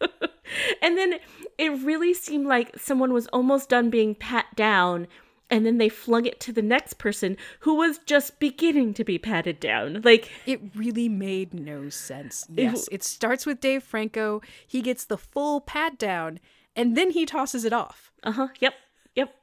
[0.82, 1.14] and then
[1.58, 5.06] it really seemed like someone was almost done being pat down
[5.50, 9.18] and then they flung it to the next person who was just beginning to be
[9.18, 10.00] patted down.
[10.02, 12.46] Like It really made no sense.
[12.48, 14.40] Yes, it starts with Dave Franco.
[14.66, 16.38] He gets the full pat down,
[16.76, 18.12] and then he tosses it off.
[18.22, 18.48] Uh-huh.
[18.60, 18.74] Yep.
[19.16, 19.34] Yep.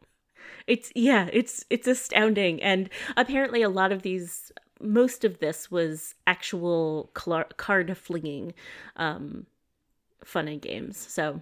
[0.65, 6.13] It's yeah, it's it's astounding and apparently a lot of these most of this was
[6.27, 8.53] actual card flinging
[8.95, 9.45] um
[10.23, 10.97] fun and games.
[10.97, 11.41] So.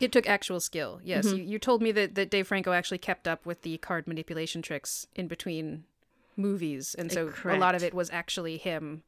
[0.00, 1.00] It took actual skill.
[1.02, 4.06] Yes, you, you told me that, that Dave Franco actually kept up with the card
[4.06, 5.84] manipulation tricks in between
[6.36, 9.02] movies, and so a lot of it was actually him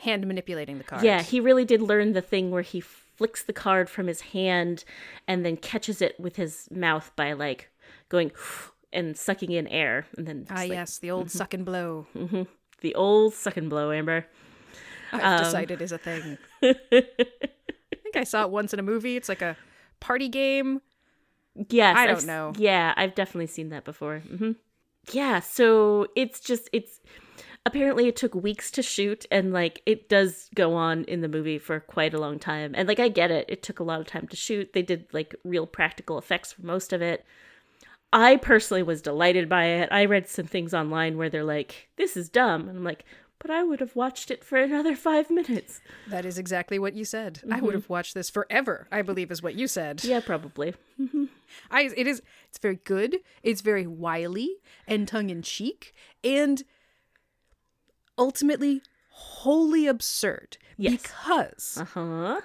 [0.00, 1.04] hand manipulating the cards.
[1.04, 4.84] Yeah, he really did learn the thing where he flicks the card from his hand
[5.28, 7.68] and then catches it with his mouth by like
[8.08, 8.32] going
[8.92, 12.06] and sucking in air and then ah, like, yes, the old suck and blow.
[12.80, 14.24] the old suck and blow amber.
[15.12, 16.38] I've Um, decided is a thing.
[16.62, 19.16] I think I saw it once in a movie.
[19.16, 19.56] It's like a
[20.00, 20.80] party game.
[21.68, 22.52] Yes, I don't s- know.
[22.56, 24.20] Yeah, I've definitely seen that before.
[24.20, 24.52] hmm
[25.12, 27.00] Yeah, so it's just it's
[27.66, 31.58] apparently it took weeks to shoot, and like it does go on in the movie
[31.58, 32.72] for quite a long time.
[32.74, 34.72] And like I get it, it took a lot of time to shoot.
[34.72, 37.24] They did like real practical effects for most of it.
[38.12, 39.88] I personally was delighted by it.
[39.92, 43.04] I read some things online where they're like, "This is dumb," and I'm like,
[43.40, 47.04] "But I would have watched it for another five minutes." That is exactly what you
[47.04, 47.40] said.
[47.50, 48.86] I would have watched this forever.
[48.92, 49.96] I believe is what you said.
[49.98, 50.10] Mm-hmm.
[50.10, 50.74] Yeah, probably.
[51.70, 53.16] I it is it's very good.
[53.42, 56.62] It's very wily and tongue in cheek and
[58.18, 61.02] ultimately wholly absurd Yes.
[61.02, 62.40] because Uh huh.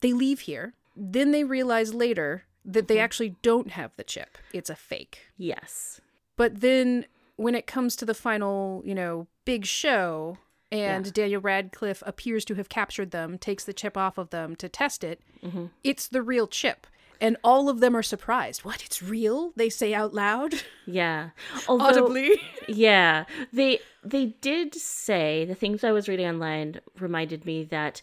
[0.00, 4.36] they leave here, then they realize later that they actually don't have the chip.
[4.52, 5.26] It's a fake.
[5.36, 6.00] Yes.
[6.36, 7.06] But then
[7.36, 10.38] when it comes to the final, you know, big show
[10.72, 11.12] and Yeah.
[11.12, 15.02] Daniel Radcliffe appears to have captured them, takes the chip off of them to test
[15.04, 15.66] it, Mm-hmm.
[15.82, 16.86] it's the real chip.
[17.22, 18.64] And all of them are surprised.
[18.64, 18.82] What?
[18.82, 19.52] It's real?
[19.56, 20.54] They say out loud,
[20.86, 21.30] Yeah.
[21.68, 22.30] Although, audibly.
[22.68, 28.00] Yeah, they they did say the things I was reading online reminded me that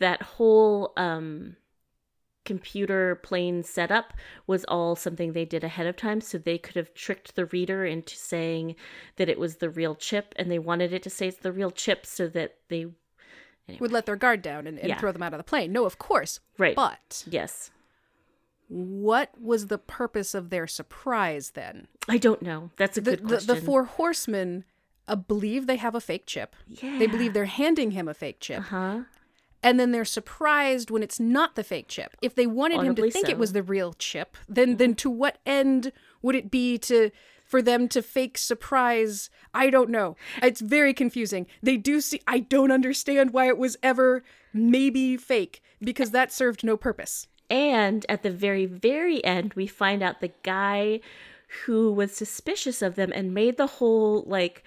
[0.00, 1.56] that whole um
[2.48, 4.12] computer plane setup
[4.46, 7.84] was all something they did ahead of time so they could have tricked the reader
[7.84, 8.74] into saying
[9.16, 11.70] that it was the real chip and they wanted it to say it's the real
[11.70, 12.86] chip so that they
[13.78, 14.98] Would let their guard down and, and Yeah.
[14.98, 15.70] throw them out of the plane.
[15.72, 16.40] No, of course.
[16.56, 17.70] right But yes
[18.70, 21.86] what was the purpose of their surprise then?
[22.08, 24.64] i don't know that's a The, good question the four horsemen
[25.06, 26.54] uh, believe they have a fake chip.
[26.66, 28.62] yeah They believe they're handing him a fake chip.
[28.64, 29.04] huh
[29.62, 32.16] and then they're surprised when it's not the fake chip.
[32.22, 33.32] If they wanted him to think so.
[33.32, 35.92] it was the real chip, then then to what end
[36.22, 37.10] would it be to
[37.44, 39.30] for them to fake surprise?
[39.54, 40.16] I don't know.
[40.42, 41.46] It's very confusing.
[41.62, 46.64] They do see I don't understand why it was ever maybe fake because that served
[46.64, 47.26] no purpose.
[47.50, 51.00] And at the very, very end, we find out the guy
[51.64, 54.62] who was suspicious of them and made the whole like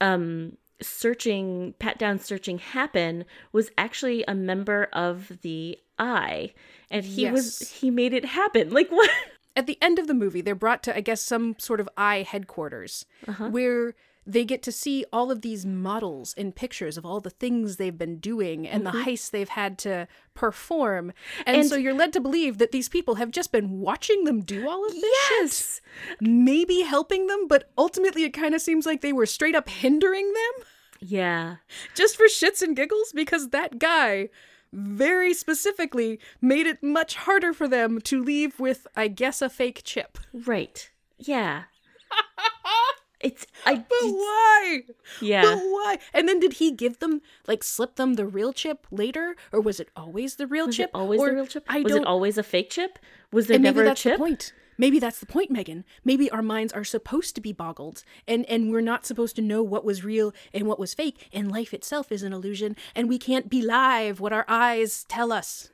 [0.00, 6.52] um searching pat down searching happen was actually a member of the eye
[6.90, 8.70] and he was he made it happen.
[8.82, 9.10] Like what?
[9.54, 12.26] At the end of the movie, they're brought to I guess some sort of eye
[12.28, 13.50] headquarters uh-huh.
[13.50, 17.76] where they get to see all of these models and pictures of all the things
[17.76, 19.08] they've been doing and the mm-hmm.
[19.08, 21.12] heists they've had to perform.
[21.44, 24.40] And, And- so you're led to believe that these people have just been watching them
[24.40, 25.80] do all of this yes.
[26.08, 29.68] Shit, maybe helping them, but ultimately it kind of seems like they were straight up
[29.68, 30.66] hindering them
[31.04, 31.56] yeah
[31.94, 34.28] just for shits and giggles because that guy
[34.72, 39.82] very specifically made it much harder for them to leave with I guess a fake
[39.84, 40.16] chip.
[40.32, 40.88] right
[41.18, 41.64] yeah
[43.20, 44.80] it's i But it's- why?
[45.20, 45.98] yeah But why?
[46.14, 49.78] And then did he give them like slip them the real chip later, or was
[49.80, 50.88] it always the real was chip?
[50.90, 52.98] it always Or the real chip I was it always a fake chip
[53.32, 54.52] was there never a chip the point.
[54.78, 55.84] Maybe that's the point, Megan.
[56.04, 59.62] Maybe our minds are supposed to be boggled, and and we're not supposed to know
[59.62, 61.28] what was real and what was fake.
[61.32, 65.70] And life itself is an illusion, and we can't believe what our eyes tell us.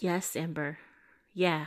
[0.00, 0.78] yes amber
[1.32, 1.66] yeah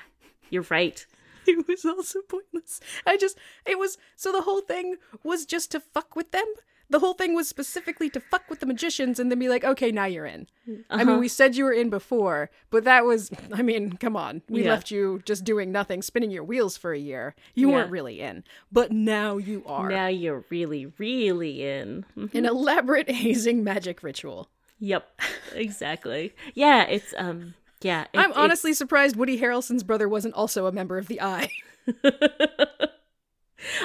[0.49, 1.05] you're right
[1.47, 2.79] It was also pointless.
[3.07, 6.45] I just, it was, so the whole thing was just to fuck with them.
[6.91, 9.91] The whole thing was specifically to fuck with the magicians and then be like, okay,
[9.91, 10.47] now you're in.
[10.89, 11.17] I mean, Uh-huh.
[11.19, 14.41] we said you were in before, but that was, I mean, come on.
[14.49, 14.71] We Yeah.
[14.71, 17.35] left you just doing nothing, spinning your wheels for a year.
[17.53, 17.75] You Yeah.
[17.75, 18.43] weren't really in.
[18.71, 19.87] But now you are.
[19.89, 22.05] Now you're really, really in.
[22.17, 22.33] Mhm.
[22.33, 24.49] An elaborate hazing magic ritual.
[24.79, 25.21] Yep,
[25.53, 26.33] exactly.
[26.55, 28.03] Yeah, it's um, yeah.
[28.13, 31.49] it- I'm it's- honestly surprised Woody Harrelson's brother wasn't also a member of the Eye.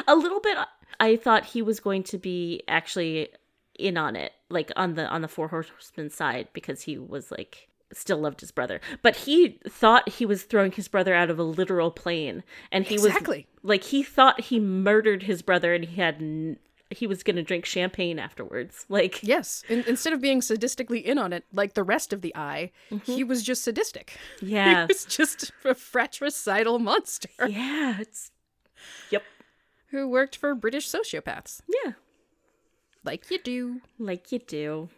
[0.07, 0.57] a little bit.
[1.01, 3.29] I thought he was going to be actually
[3.79, 7.69] in on it, like on the on the four horsemen side, because he was like
[7.93, 8.81] still loved his brother.
[9.03, 12.43] But he thought he was throwing his brother out of a literal plane.
[12.73, 13.47] And he Exactly.
[13.63, 16.17] was like, he thought he murdered his brother and he had.
[16.17, 16.59] N-
[16.91, 18.85] he was going to drink champagne afterwards.
[18.91, 19.65] Like, Yes.
[19.69, 23.11] In- instead of being sadistically in on it like the rest of the eye, mm-hmm.
[23.11, 24.17] he was just sadistic.
[24.43, 24.83] yeah.
[24.83, 27.97] He was just a fratricidal monster yeah.
[28.01, 28.31] It's.
[29.11, 29.23] Yep.
[29.95, 31.61] Who worked for British sociopaths.
[31.85, 31.93] Yeah.
[33.05, 33.81] Like you do.
[33.99, 34.89] Like you do.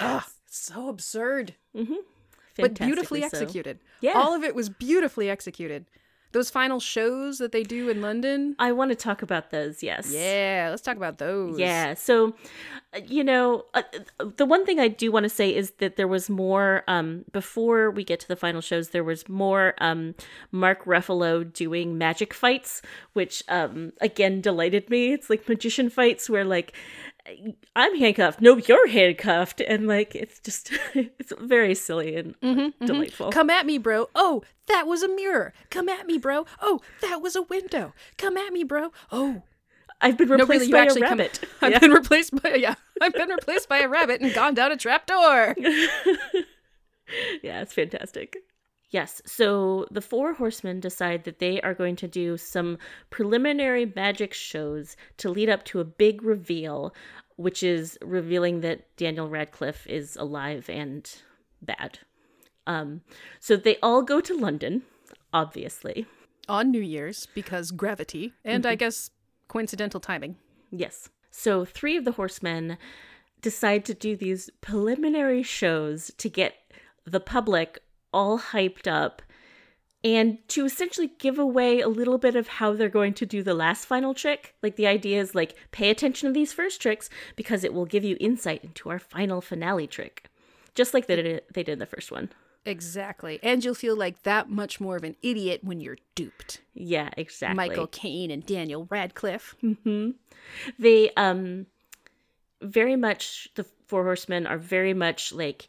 [0.00, 1.54] Ugh, so absurd.
[1.74, 1.94] Mm-hmm.
[2.56, 3.26] but Fantastically beautifully so.
[3.26, 3.78] executed.
[4.00, 4.12] Yeah.
[4.14, 5.86] All of it was beautifully executed.
[6.32, 8.56] Those final shows that they do in London.
[8.58, 10.12] I want to talk about those, yes.
[10.12, 11.58] Yeah, let's talk about those.
[11.58, 11.94] Yeah.
[11.94, 12.34] So,
[12.94, 13.82] uh, you know, uh,
[14.20, 17.24] uh, the one thing I do want to say is that there was more, um,
[17.32, 20.14] before we get to the final shows, there was more um,
[20.52, 22.82] Mark Ruffalo doing magic fights,
[23.14, 25.12] which, um, again, delighted me.
[25.12, 26.74] It's like magician fights where, like,
[27.74, 28.40] I'm handcuffed.
[28.40, 29.60] No, you're handcuffed.
[29.60, 32.86] And, like, it's just, it's very silly and mm-hmm, mm-hmm.
[32.86, 33.30] delightful.
[33.32, 34.08] Come at me, bro.
[34.14, 35.52] Oh, that was a mirror.
[35.70, 36.46] Come at me, bro.
[36.60, 37.92] Oh, that was a window.
[38.18, 38.92] Come at me, bro.
[39.10, 39.42] Oh,
[40.00, 41.40] I've been no, replaced really, by a come- rabbit.
[41.62, 41.78] I've Yeah.
[41.78, 42.74] been replaced by yeah.
[43.00, 45.54] I've been replaced by a rabbit and gone down a trapdoor.
[47.42, 48.36] yeah, it's fantastic.
[48.90, 52.78] Yes, so the four horsemen decide that they are going to do some
[53.10, 56.94] preliminary magic shows to lead up to a big reveal,
[57.34, 61.10] which is revealing that Daniel Radcliffe is alive and
[61.60, 61.98] bad.
[62.66, 63.02] Um,
[63.40, 64.82] so they all go to London,
[65.32, 66.06] obviously.
[66.48, 69.10] On New Year's because gravity and I guess
[69.48, 70.36] coincidental timing.
[70.70, 71.08] Yes.
[71.30, 72.78] So three of the horsemen
[73.42, 76.54] decide to do these preliminary shows to get
[77.04, 77.80] the public
[78.16, 79.20] all hyped up
[80.02, 83.52] and to essentially give away a little bit of how they're going to do the
[83.52, 84.54] last final trick.
[84.62, 88.04] Like the idea is like pay attention to these first tricks because it will give
[88.04, 90.30] you insight into our final finale trick.
[90.74, 92.30] Just like they did, they did in the first one.
[92.64, 93.38] Exactly.
[93.42, 96.62] And you'll feel like that much more of an idiot when you're duped.
[96.72, 97.68] Yeah, exactly.
[97.68, 99.54] Michael Caine and Daniel Radcliffe.
[100.78, 101.66] they um
[102.62, 105.68] very much the four horsemen are very much like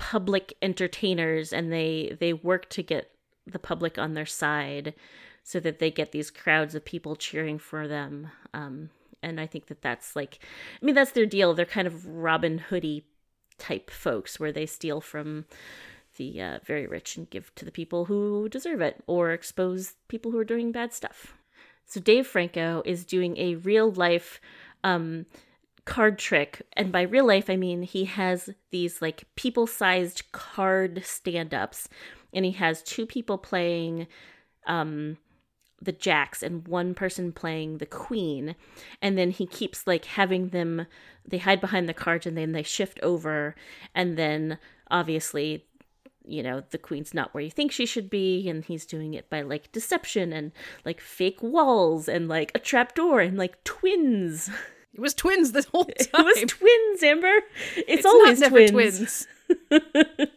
[0.00, 3.10] public entertainers and they they work to get
[3.46, 4.94] the public on their side
[5.42, 8.28] so that they get these crowds of people cheering for them.
[8.54, 8.88] Um
[9.22, 10.38] and i think that that's like
[10.80, 11.52] i mean that's their deal.
[11.52, 13.04] They're kind of robin hoodie
[13.58, 15.44] type folks where they steal from
[16.16, 20.30] the uh, very rich and give to the people who deserve it or expose people
[20.30, 21.34] who are doing bad stuff.
[21.84, 24.40] So Dave Franco is doing a real life
[24.82, 25.26] um,
[25.84, 31.88] card trick, and by real life I mean he has these like people-sized card stand-ups,
[32.32, 34.06] and he has two people playing
[34.66, 35.18] um,
[35.82, 38.54] the jacks and one person playing the queen,
[39.00, 40.86] and then he keeps like having them.
[41.26, 43.54] They hide behind the cards, and then they shift over,
[43.94, 44.58] and then
[44.90, 45.64] obviously
[46.26, 49.30] you know the queen's not where you think she should be and he's doing it
[49.30, 50.52] by like deception and
[50.84, 54.50] like fake walls and like a trapdoor and like twins
[54.94, 55.94] It was twins the whole time.
[56.14, 57.32] it was twins amber
[57.76, 59.26] it's, It's always twins, twins.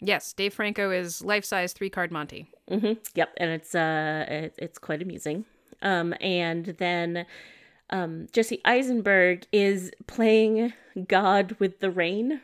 [0.00, 2.48] yes, Dave Franco is life-size three-card Monte.
[2.68, 5.44] hmm yep and it's uh it, it's quite amusing
[5.82, 7.26] um and then
[7.90, 10.72] um jesse eisenberg is playing
[11.08, 12.40] god with the rain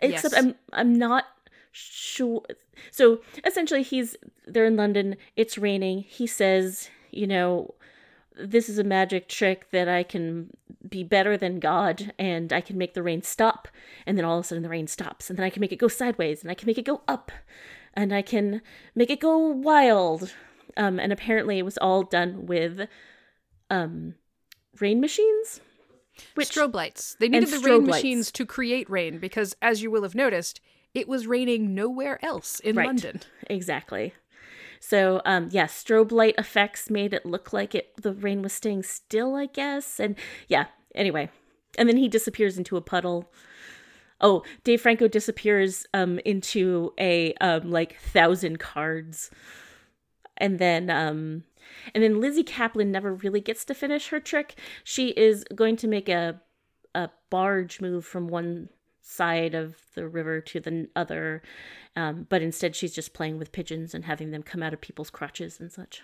[0.00, 0.42] except Yes.
[0.44, 1.24] i'm i'm not
[1.72, 2.42] sure
[2.90, 7.74] so essentially he's they're in london it's raining he says you know
[8.36, 10.50] this is a magic trick that i can
[10.88, 13.68] be better than god and i can make the rain stop
[14.06, 15.76] and then all of a sudden the rain stops and then i can make it
[15.76, 17.30] go sideways and i can make it go up
[17.94, 18.62] and i can
[18.94, 20.32] make it go wild
[20.76, 22.88] um and apparently it was all done with
[23.68, 24.14] um
[24.80, 25.60] rain machines
[26.34, 27.16] which strobe lights.
[27.18, 28.02] They needed the rain lights.
[28.02, 30.60] machines to create rain because, as you will have noticed,
[30.92, 32.86] it was raining nowhere else in Right.
[32.86, 33.20] London.
[33.48, 34.12] Exactly.
[34.80, 38.82] So, um, yeah, strobe light effects made it look like it the rain was staying
[38.82, 40.00] still, I guess.
[40.00, 40.16] And
[40.48, 41.28] yeah, anyway.
[41.78, 43.30] And then he disappears into a puddle.
[44.22, 49.30] Oh, Dave Franco disappears um into a um like thousand cards.
[50.38, 51.44] And then um
[51.94, 54.58] and then Lizzy Caplan never really gets to finish her trick.
[54.82, 56.40] She is going to make a
[56.94, 58.70] a barge move from one
[59.10, 61.42] side of the river to the other,
[61.96, 65.10] um, but instead she's just playing with pigeons and having them come out of people's
[65.10, 66.02] crotches and such.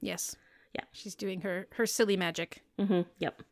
[0.00, 0.36] Yes.
[0.74, 0.84] Yeah.
[0.92, 2.62] She's doing her her silly magic.
[2.78, 3.42] hmm Yep.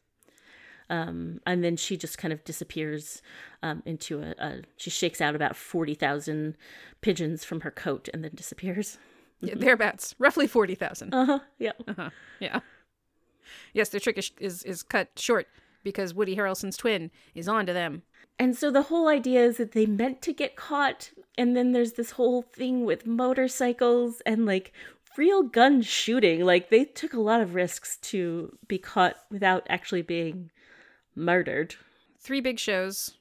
[0.91, 3.23] Um, and then she just kind of disappears
[3.63, 4.63] um, into a, a.
[4.77, 6.57] She shakes out about forty thousand
[7.01, 8.99] pigeons from her coat and then disappears.
[9.41, 11.15] Yeah, thereabouts, roughly forty thousand.
[11.15, 11.39] Uh huh.
[11.59, 11.83] Yep.
[11.89, 12.11] Uh-huh.
[12.39, 12.61] Yeah.
[13.73, 15.49] Yes, their trick is, is is cut short
[15.85, 18.03] because Woody Harrelson's twin is onto them.
[18.39, 21.93] And so the whole idea is that they meant to get caught, and then there's
[21.93, 24.73] this whole thing with motorcycles and like
[25.17, 26.45] real gun shooting.
[26.45, 30.51] Like they took a lot of risks to be caught without actually being
[31.15, 31.77] murdered.
[32.19, 33.13] Three big shows,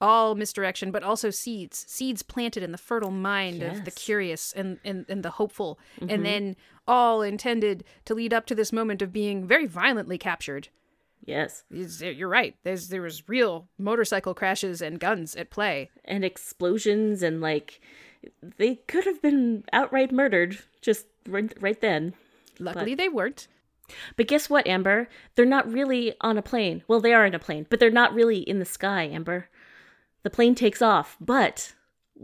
[0.00, 1.84] all misdirection, but also seeds.
[1.88, 6.10] Seeds planted in the fertile mind of the curious and, and, and the hopeful, and
[6.10, 6.22] mm-hmm.
[6.22, 6.56] then
[6.86, 10.68] all intended to lead up to this moment of being very violently captured.
[11.24, 11.64] Yes.
[11.70, 12.56] You're right.
[12.64, 15.90] There's there was real motorcycle crashes and guns at play.
[16.04, 17.80] And explosions and like
[18.58, 22.14] they could have been outright murdered just right, right then.
[22.58, 23.48] Luckily, they weren't.
[24.16, 25.08] But guess what, Amber?
[25.34, 26.82] They're not really on a plane.
[26.86, 29.48] Well, they are in a plane, but they're not really in the sky, Amber.
[30.22, 31.74] The plane takes off, but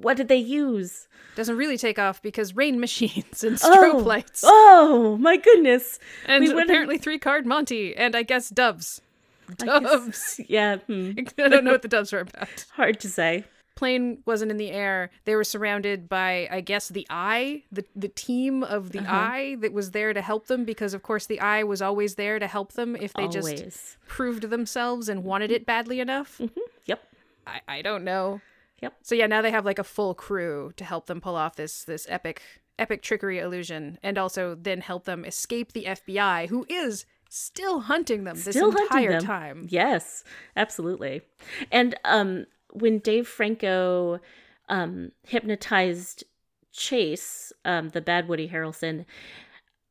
[0.02, 1.06] what did they use?
[1.36, 4.42] Doesn't really take off because rain machines and strobe lights.
[4.44, 5.98] Oh, my goodness.
[6.26, 9.00] and we apparently three card Monte and I guess doves.
[9.48, 10.40] I guess- Doves.
[10.48, 12.66] Yeah, hmm, I don't know what the doves are about.
[12.72, 13.44] hard to say.
[13.76, 15.10] Plane wasn't in the air.
[15.24, 19.14] They were surrounded by, I guess, the Eye, the the team of the Uh-huh.
[19.14, 22.40] Eye that was there to help them because, of course, the Eye was always there
[22.40, 26.40] to help them if they just proved themselves and wanted it badly enough.
[26.86, 27.00] Yep.
[27.46, 28.40] I, I don't know.
[28.82, 28.94] Yep.
[29.02, 31.84] So yeah, now they have like a full crew to help them pull off this
[31.84, 32.42] this epic
[32.78, 38.24] epic trickery illusion, and also then help them escape the FBI, who is still hunting
[38.24, 39.24] them this Still hunting entire them.
[39.24, 39.66] time.
[39.68, 40.24] Yes,
[40.56, 41.22] absolutely.
[41.70, 44.20] And um when Dave Franco
[44.68, 46.24] um hypnotized
[46.72, 49.04] Chase, um the bad Woody Harrelson,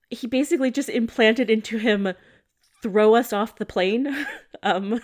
[0.10, 2.14] he basically just implanted into him
[2.82, 4.26] throw us off the plane.
[4.64, 5.02] um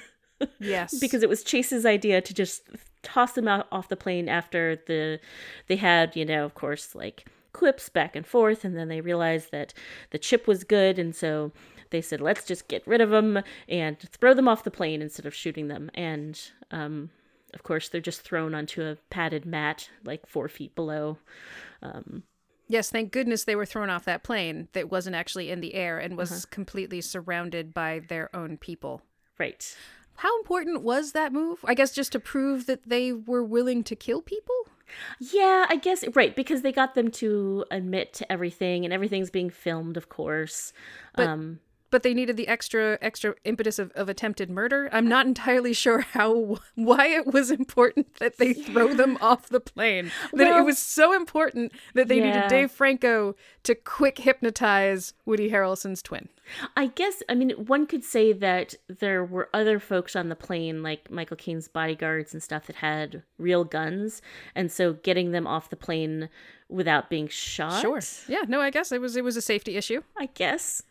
[0.60, 2.64] Yes, because it was Chase's idea to just
[3.04, 5.20] toss them out off the plane after the
[5.68, 9.52] they had, you know, of course, like quips back and forth and then they realized
[9.52, 9.74] that
[10.10, 11.52] the chip was good and so
[11.92, 15.28] they said let's just get rid of them and throw them off the plane instead
[15.28, 17.12] of shooting them and um
[17.54, 21.20] of course they're just thrown onto a padded mat like four feet below
[21.84, 22.24] um
[22.68, 22.90] yes.
[22.90, 26.18] Thank goodness they were thrown off that plane that wasn't actually in the air and
[26.18, 26.42] was Uh-huh.
[26.50, 29.04] completely surrounded by their own people.
[29.38, 29.76] right
[30.18, 31.60] How important was that move?
[31.66, 34.56] I guess just to prove that they were willing to kill people.
[35.20, 39.50] Yeah, I guess right because they got them to admit to everything, and everything's being
[39.50, 40.72] filmed, of course.
[41.16, 41.60] But- um,
[41.94, 44.90] but they needed the extra extra impetus of, of attempted murder.
[44.92, 49.60] I'm not entirely sure how why it was important that they throw them off the
[49.60, 50.12] plane.
[50.34, 52.26] That Well- it was so important that they Yeah.
[52.34, 56.30] needed Dave Franco to quick hypnotize Woody Harrelson's twin.
[56.76, 60.82] I guess I mean one could say that there were other folks on the plane,
[60.82, 64.22] like Michael Caine's bodyguards and stuff, that had real guns,
[64.56, 66.28] and so getting them off the plane
[66.70, 67.82] without being shot.
[67.82, 68.02] Sure.
[68.28, 70.02] Yeah, no, I guess it was it was a safety issue.
[70.18, 70.82] I guess.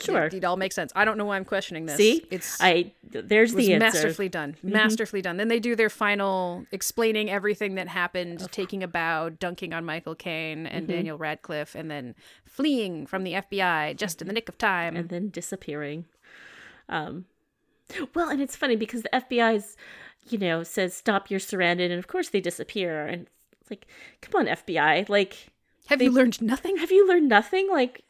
[0.00, 0.24] Sure.
[0.24, 0.92] It, it all makes sense.
[0.96, 1.96] I don't know why I'm questioning this.
[1.96, 3.86] See, it's I there's the answer.
[3.86, 3.94] Mm-hmm.
[3.96, 4.56] masterfully done.
[4.62, 5.36] Masterfully done.
[5.36, 10.14] Then they do their final explaining everything that happened, taking a bow, dunking on Michael
[10.14, 10.92] Caine and Mm-hmm.
[10.96, 12.14] Daniel Radcliffe, and then
[12.44, 14.96] fleeing from the FBI just in the nick of time.
[14.96, 16.06] and then disappearing.
[16.88, 17.26] Um,
[18.14, 19.76] well, and it's funny because the FBI's,
[20.28, 23.06] you know, says stop, you're surrounded, and of course they disappear.
[23.06, 23.26] And
[23.60, 23.86] it's like,
[24.20, 25.48] come on, FBI, like,
[25.86, 26.76] have you learned nothing?
[26.78, 27.68] have you learned nothing?
[27.70, 28.02] Like?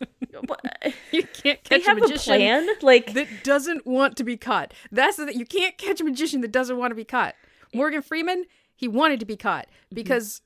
[1.12, 2.68] You can't they catch a have a magician plan.
[2.80, 4.72] Like, that doesn't want to be caught.
[4.90, 7.34] That's the you can't catch a magician that doesn't want to be caught.
[7.74, 10.40] Morgan Freeman, he wanted to be caught because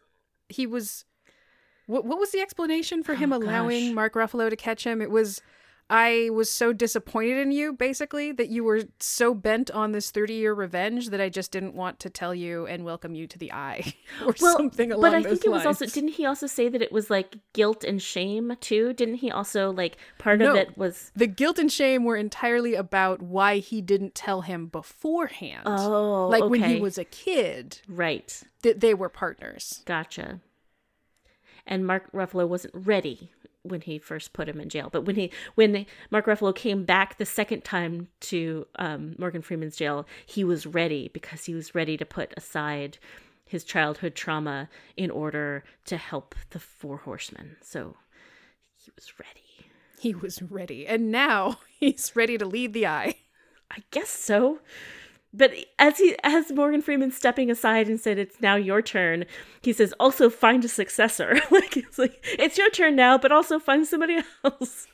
[0.49, 1.05] he was.
[1.87, 3.95] What what was the explanation for him Oh, allowing gosh.
[3.95, 5.01] Mark Ruffalo to catch him?
[5.01, 5.41] It was.
[5.89, 10.35] I was so disappointed in you, basically, that you were so bent on this 30
[10.35, 13.53] year revenge that I just didn't want to tell you and welcome you to the
[13.53, 13.95] eye
[14.27, 15.87] or well, something along but I think it was also.
[15.87, 18.95] Didn't he also say that it was like guilt and shame too?
[18.95, 20.51] Didn't he also like part No.
[20.51, 21.13] of it was?
[21.15, 25.63] the guilt and shame were entirely about why he didn't tell him beforehand.
[25.67, 28.43] Oh, like when he was a kid, right.
[28.63, 29.83] that they were partners.
[29.85, 30.41] Gotcha.
[31.65, 33.31] And Mark Ruffalo wasn't ready
[33.67, 37.19] when he first put him in jail, but when he when Mark Ruffalo came back
[37.19, 41.97] the second time to um, Morgan Freeman's jail, he was ready because he was ready
[41.97, 42.99] to put aside
[43.45, 47.57] his childhood trauma in order to help the Four Horsemen.
[47.63, 47.97] So
[48.75, 49.71] he was ready.
[49.99, 50.87] He was ready.
[50.87, 53.15] And now he's ready to lead the eye.
[53.71, 54.61] I guess so.
[55.37, 59.27] But as he as Morgan Freeman stepping aside and said it's now your turn,
[59.61, 61.39] he says also find a successor.
[61.51, 64.87] like it's like it's your turn now, but also find somebody else.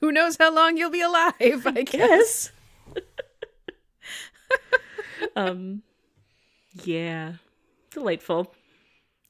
[0.00, 2.52] Who knows how long you'll be alive, I guess.
[2.94, 3.02] Yes.
[5.36, 5.82] um
[6.84, 7.34] yeah.
[7.90, 8.54] Delightful.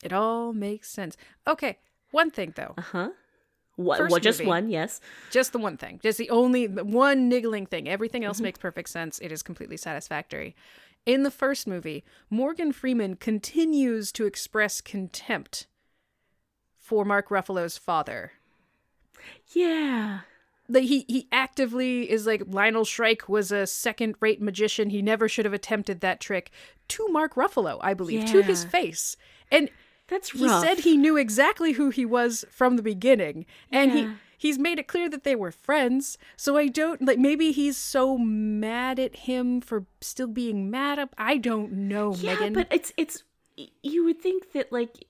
[0.03, 1.17] It all makes sense.
[1.47, 1.79] Okay,
[2.11, 2.75] one thing though.
[2.77, 3.11] Uh-huh.
[3.77, 4.49] What, well, just movie.
[4.49, 5.01] one, yes.
[5.31, 6.01] Just the one thing.
[6.03, 7.89] Just the only the one niggling thing.
[7.89, 8.45] Everything else Mm-hmm.
[8.45, 9.19] makes perfect sense.
[9.19, 10.57] It is completely satisfactory.
[11.05, 15.67] In the first movie, Morgan Freeman continues to express contempt
[16.79, 18.33] for Mark Ruffalo's father.
[19.53, 20.21] Yeah.
[20.69, 24.91] Like he he actively is like Lionel Shrike was a second-rate magician.
[24.91, 26.51] He never should have attempted that trick
[26.89, 29.17] to Mark Ruffalo, I believe, to his face.
[29.51, 29.71] And
[30.09, 30.43] That's right.
[30.43, 34.79] he said he knew exactly who he was from the beginning and he he's made
[34.79, 39.17] it clear that they were friends so i don't like maybe he's so mad at
[39.17, 43.25] him for still being mad up i don't know Yeah, megan but it's it's
[43.83, 45.07] you would think that like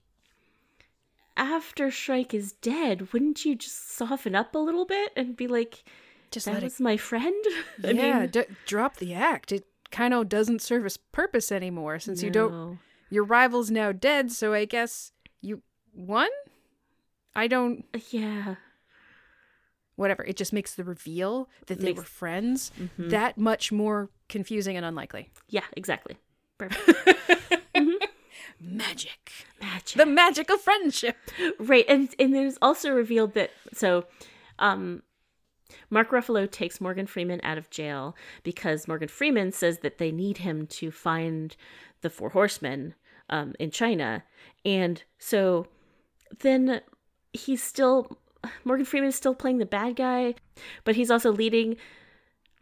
[1.36, 5.84] after Shrike is dead, wouldn't you just soften up a little bit and be like,
[6.30, 7.34] just "That was my friend"?
[7.84, 11.98] I yeah mean, d- drop the act it kind of doesn't serve its purpose anymore
[11.98, 12.78] since you don't no.
[13.10, 15.62] Your rival's now dead so i guess you
[15.94, 16.28] won
[17.34, 18.56] i don't Yeah,
[19.96, 23.10] whatever it just makes the reveal that they Makes- were friends Mhm.
[23.10, 26.16] that much more confusing and unlikely yeah, exactly.
[26.58, 27.20] Perfect.
[28.60, 29.96] magic Magic.
[29.98, 31.16] the magic of friendship
[31.58, 34.06] right, and and there's also revealed that so,
[34.58, 35.02] um,
[35.90, 40.38] Mark Ruffalo takes Morgan Freeman out of jail because Morgan Freeman says that they need
[40.38, 41.56] him to find
[42.06, 42.94] the Four Horsemen
[43.28, 44.22] um, in China,
[44.64, 45.66] and so
[46.40, 46.80] then
[47.32, 48.18] he's still
[48.64, 50.34] Morgan Freeman is still playing the bad guy,
[50.84, 51.76] but he's also leading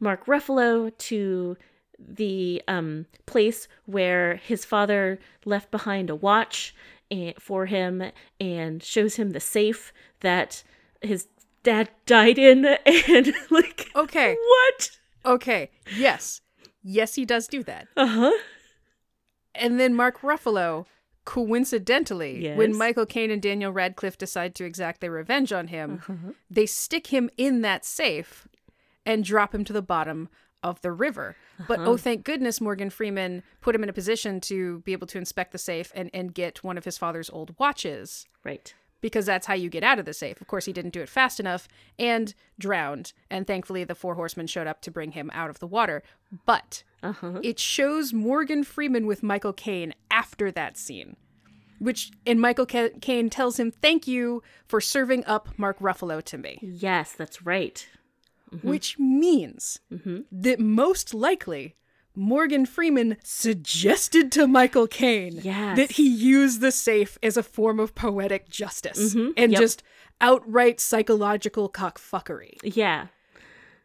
[0.01, 1.57] Mark Ruffalo to
[1.99, 6.75] the um, place where his father left behind a watch
[7.11, 8.03] and, for him
[8.41, 10.63] and shows him the safe that
[11.01, 11.29] his
[11.63, 12.65] dad died in.
[12.87, 14.37] And like okay.
[14.41, 14.91] what?
[15.25, 15.71] Okay.
[15.97, 16.41] Yes.
[16.83, 17.89] Yes he does do that.
[17.97, 18.33] Uh-huh
[19.55, 20.87] and then mark ruffalo
[21.25, 26.33] coincidentally when michael caine and daniel radcliffe decide to exact their revenge on him Uh-huh.
[26.51, 28.49] they stick him in that safe
[29.07, 30.29] and drop him to the bottom
[30.63, 31.37] of the river
[31.69, 31.91] but Uh-huh.
[31.93, 35.53] oh thank goodness morgan freeman put him in a position to be able to inspect
[35.53, 38.75] the safe and, and get one of his father's old watches right
[39.05, 40.41] because that's how you get out of the safe.
[40.41, 43.13] Of course, he didn't do it fast enough and drowned.
[43.29, 46.03] And thankfully, the four horsemen showed up to bring him out of the water.
[46.47, 51.17] But uh-huh it shows Morgan Freeman with Michael Caine after that scene,
[51.79, 56.59] which and Michael Caine tells him, "Thank you for serving up Mark Ruffalo to me,"
[56.63, 57.87] yes that's right
[58.63, 59.81] which means
[60.33, 61.75] that most likely.
[62.17, 65.77] Morgan Freeman suggested to Michael Caine Yes.
[65.77, 69.33] that he use the safe as a form of poetic justice mm-hmm.
[69.37, 69.61] and Yep.
[69.61, 69.83] just
[70.21, 72.59] outright psychological cockfuckery.
[72.63, 73.07] yeah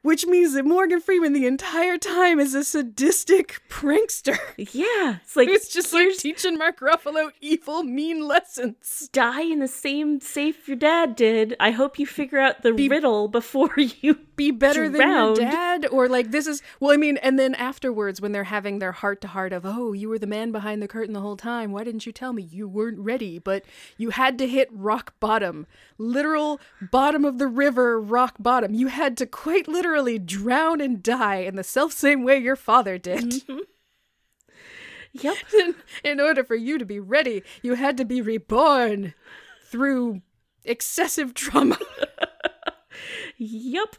[0.02, 4.38] Which means that Morgan Freeman the entire time is a sadistic prankster.
[4.58, 9.10] yeah it's like It's just like teaching Mark Ruffalo evil, mean lessons.
[9.12, 13.28] die in the same safe your dad did i hope you figure out the riddle
[13.28, 15.36] before you Be better Drowned.
[15.38, 16.92] than your dad, or like this is well.
[16.94, 20.08] I mean, and then afterwards, when they're having their heart to heart of, "Oh, you
[20.08, 21.74] were the man behind the curtain the whole time.
[21.74, 22.44] Why didn't you tell me?
[22.44, 23.66] You weren't ready, but
[23.98, 25.68] you had to hit rock bottom,
[26.00, 28.74] literal bottom of the river, rock bottom.
[28.74, 32.98] You had to quite literally drown and die in the self same way your father
[32.98, 33.60] did." Mm-hmm.
[35.14, 39.14] yep in, in order for you to be ready, you had to be reborn
[39.66, 40.22] through
[40.64, 41.78] excessive trauma.
[43.38, 43.96] yep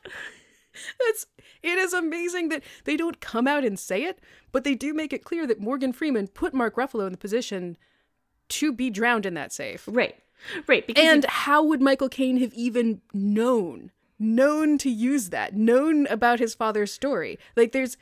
[1.06, 1.26] That's
[1.62, 4.20] it is amazing that they don't come out and say it,
[4.50, 7.76] but they do make it clear that Morgan Freeman put Mark Ruffalo in the position
[8.48, 9.84] to be drowned in that safe.
[9.90, 10.16] right
[10.66, 13.90] right because And how would Michael Caine have even known?
[14.18, 17.38] Known to use that, known about his father's story.
[17.56, 17.96] Like there's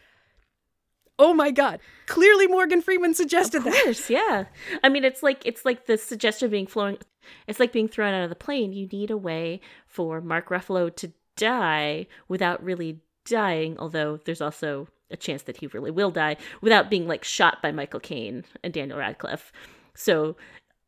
[1.20, 1.80] Oh my god.
[2.07, 3.84] Clearly Morgan Freeman suggested Of that.
[3.84, 4.45] course, yeah.
[4.84, 6.99] I mean, it's like it's like the suggestion being flown.
[7.47, 8.72] It's like being thrown out of the plane.
[8.72, 13.76] You need a way for Mark Ruffalo to die without really dying.
[13.78, 17.72] Although there's also a chance that he really will die without being like shot by
[17.72, 19.53] Michael Caine and Daniel Radcliffe.
[19.95, 20.36] So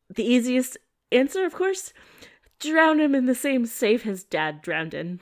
[0.08, 0.76] the easiest
[1.12, 1.92] answer, of course,
[2.58, 5.20] drown him in the same safe his dad drowned in.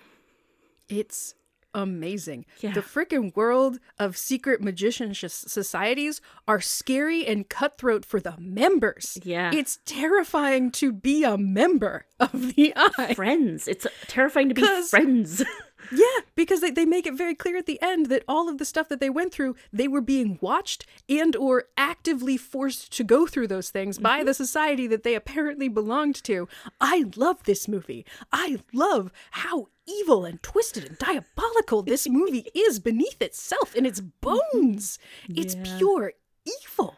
[0.88, 1.34] It's
[1.74, 2.46] amazing.
[2.60, 2.72] Yeah.
[2.72, 9.18] The freaking world of secret magician sh- societies are scary and cutthroat for the members.
[9.22, 9.50] Yeah.
[9.54, 13.14] It's terrifying to be a member of the Eye.
[13.14, 13.68] Friends.
[13.68, 15.44] It's terrifying to be friends.
[15.90, 18.64] Yeah, because they, they make it very clear at the end that all of the
[18.64, 23.26] stuff that they went through, they were being watched and or actively forced to go
[23.26, 24.26] through those things by mm-hmm.
[24.26, 26.48] the society that they apparently belonged to.
[26.80, 28.04] I love this movie.
[28.32, 34.00] I love how evil and twisted and diabolical this movie is beneath itself in its
[34.00, 34.48] mm-hmm.
[34.52, 34.98] bones.
[35.28, 35.76] It's Yeah.
[35.78, 36.12] pure
[36.44, 36.96] evil.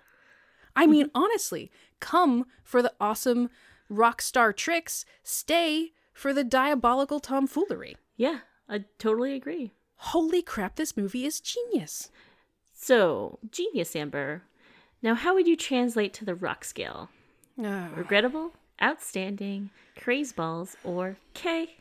[0.74, 1.22] I mean, mm-hmm.
[1.22, 1.70] honestly,
[2.00, 3.50] come for the awesome
[3.88, 7.96] rock star tricks, stay for the diabolical tomfoolery.
[8.16, 9.72] Yeah, I totally agree.
[9.96, 12.10] Holy crap, this movie is genius.
[12.74, 14.42] So, genius, Amber.
[15.02, 17.10] Now, how would you translate to the rock scale?
[17.62, 17.88] Ah.
[17.94, 18.52] Regrettable,
[18.82, 21.76] outstanding, craze balls, or K?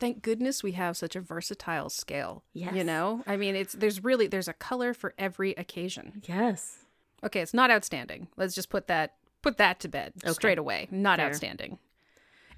[0.00, 2.42] Thank goodness we have such a versatile scale.
[2.52, 2.74] Yes.
[2.74, 3.22] You know?
[3.26, 6.20] I mean, it's there's really there's a color for every occasion.
[6.26, 6.78] Yes.
[7.22, 8.28] Okay, it's not outstanding.
[8.36, 10.88] Let's just put that put that to bed straight away.
[10.90, 11.28] Not Fair.
[11.28, 11.78] outstanding.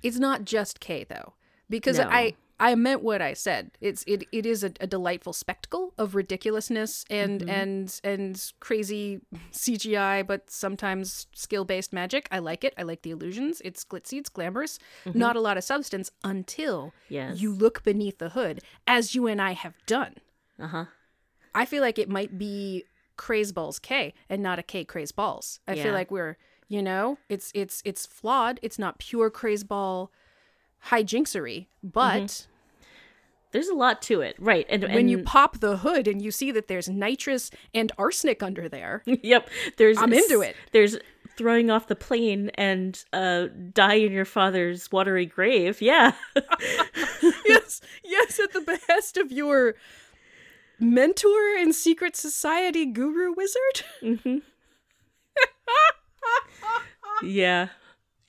[0.03, 1.35] It's not just K though,
[1.69, 2.09] because No.
[2.11, 3.73] I I meant what I said.
[3.81, 7.51] It's it it is a, a delightful spectacle of ridiculousness and Mm-hmm.
[7.51, 9.21] and and crazy
[9.53, 12.29] CGI, but sometimes skill based magic.
[12.31, 12.73] I like it.
[12.79, 13.61] I like the illusions.
[13.65, 14.19] It's glitzy.
[14.19, 14.79] It's glamorous.
[15.13, 17.15] Not a lot of substance until Mm-hmm.
[17.15, 17.41] Yes.
[17.41, 20.17] you look beneath the hood, as you and I have done.
[20.59, 20.85] Uh huh.
[21.55, 22.85] I feel like it might be
[23.17, 25.61] Craze Balls K and not a K Craze Balls.
[25.69, 25.85] I Yeah.
[25.85, 26.37] feel like we're,
[26.69, 28.59] you know, it's it's it's flawed.
[28.63, 30.11] It's not pure Craze Ball
[30.87, 32.47] hijinxery, but
[33.53, 34.67] There's a lot to it, right?
[34.69, 38.69] And when you pop the hood and you see that there's nitrous and arsenic under
[38.69, 39.49] there, yep,
[39.79, 40.57] there's I'm into it.
[40.73, 40.99] There's
[41.37, 45.81] throwing off the plane and uh, die in your father's watery grave.
[45.81, 46.13] Yeah,
[47.47, 49.75] yes, yes, at the behest of your
[50.79, 53.83] mentor and secret society guru wizard.
[57.23, 57.69] yeah,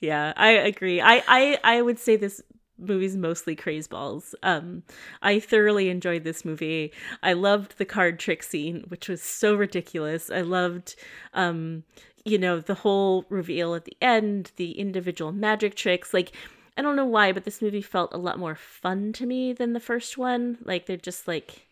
[0.00, 0.32] yeah.
[0.36, 1.00] I agree.
[1.00, 2.40] I I I would say this
[2.78, 4.34] movie's mostly craze balls.
[4.42, 4.84] Um,
[5.22, 6.92] I thoroughly enjoyed this movie.
[7.22, 10.30] I loved the card trick scene, which was so ridiculous.
[10.30, 10.94] I loved,
[11.34, 11.82] um,
[12.24, 16.14] you know, the whole reveal at the end, the individual magic tricks.
[16.14, 16.32] Like,
[16.76, 19.72] I don't know why, but this movie felt a lot more fun to me than
[19.72, 20.58] the first one.
[20.64, 21.67] Like, they're just like,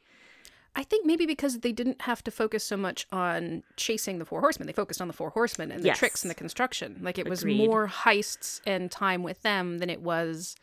[0.79, 4.41] I think maybe because they didn't have to focus so much on chasing the four
[4.41, 4.67] horsemen.
[4.67, 5.99] They focused on the four horsemen and the Yes.
[5.99, 6.99] tricks and the construction.
[7.01, 7.67] Like it was Agreed.
[7.67, 10.55] more heists and time with them than it was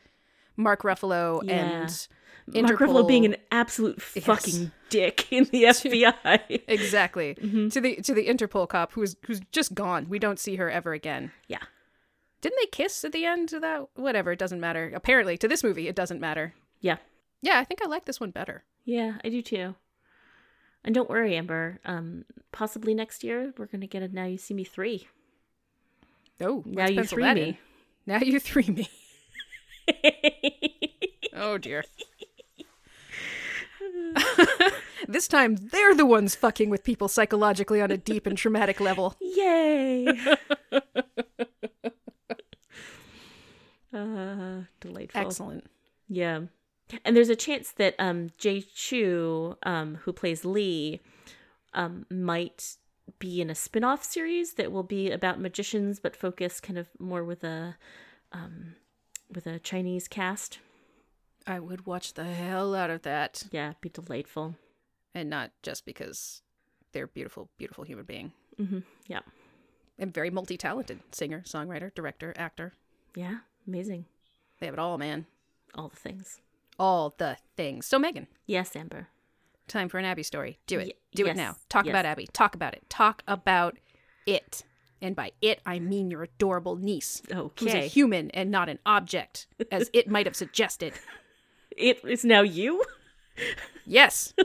[0.55, 1.55] Mark Ruffalo Yeah.
[2.53, 6.61] and Mark Ruffalo being an absolute fucking dick in the FBI.
[6.67, 7.69] exactly Mm-hmm.
[7.69, 10.07] to the to the Interpol cop who's who's just gone.
[10.09, 11.31] We don't see her ever again.
[11.47, 11.63] yeah.
[12.41, 13.87] Didn't they kiss at the end of that?
[13.95, 14.91] Whatever, it doesn't matter.
[14.93, 16.53] Apparently, to this movie, it doesn't matter.
[16.81, 16.97] Yeah.
[17.41, 18.63] Yeah, I think I like this one better.
[18.83, 19.75] Yeah, I do too.
[20.85, 21.79] And don't worry, Amber.
[21.85, 25.07] Um, possibly next year we're gonna get a Now You See Me three.
[26.41, 27.41] Oh, Now you three me.
[27.41, 27.57] in.
[28.05, 28.89] Now you three me.
[31.35, 31.83] Oh dear.
[35.07, 39.15] this time they're the ones fucking with people psychologically on a deep and traumatic level.
[39.19, 40.07] Yay!
[43.93, 45.21] uh, delightful.
[45.21, 45.65] Excellent.
[46.07, 46.41] Yeah.
[47.03, 51.01] And there's a chance that um Jay Chou, um, who plays Lee,
[51.73, 52.77] um, might
[53.19, 57.23] be in a spin-off series that will be about magicians but focus kind of more
[57.23, 57.75] with a
[58.31, 58.75] um
[59.33, 60.59] with a Chinese cast.
[61.45, 63.43] I would watch the hell out of that.
[63.51, 64.55] Yeah, be delightful.
[65.13, 66.41] And not just because
[66.93, 68.31] they're beautiful, beautiful human being.
[68.57, 69.19] hmm Yeah.
[69.99, 72.73] And very multi talented singer, songwriter, director, actor.
[73.15, 73.39] Yeah.
[73.67, 74.05] Amazing.
[74.59, 75.25] They have it all, man.
[75.75, 76.39] All the things.
[76.79, 77.85] All the things.
[77.85, 79.07] So, Megan, Yes, Amber.
[79.67, 80.59] time for an Abby story.
[80.67, 80.87] Do it.
[80.87, 81.55] Ye- Do yes, it now.
[81.69, 81.91] Talk yes.
[81.91, 82.27] about Abby.
[82.33, 82.83] Talk about it.
[82.89, 83.77] Talk about
[84.25, 84.63] it.
[85.01, 87.21] And by it, I mean your adorable niece.
[87.31, 90.93] Who's a human and not an object, as it might have suggested.
[91.75, 92.83] It is now you
[93.83, 94.35] Yes.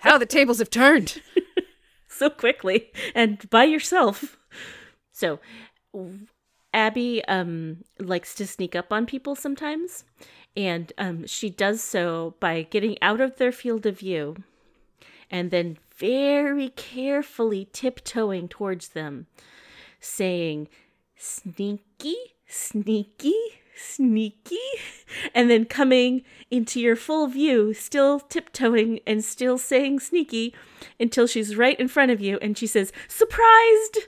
[0.00, 1.20] How the tables have turned.
[2.08, 4.38] so quickly and by yourself.
[5.12, 5.40] So,
[6.72, 10.04] Abby um likes to sneak up on people sometimes,
[10.56, 14.36] and um she does so by getting out of their field of view
[15.30, 19.26] and then very carefully tiptoeing towards them,
[20.00, 20.68] saying,
[21.16, 23.34] "Sneaky, sneaky."
[23.76, 24.56] Sneaky,
[25.34, 30.54] and then coming into your full view, still tiptoeing and still saying sneaky
[31.00, 34.06] until she's right in front of you and she says, Surprised!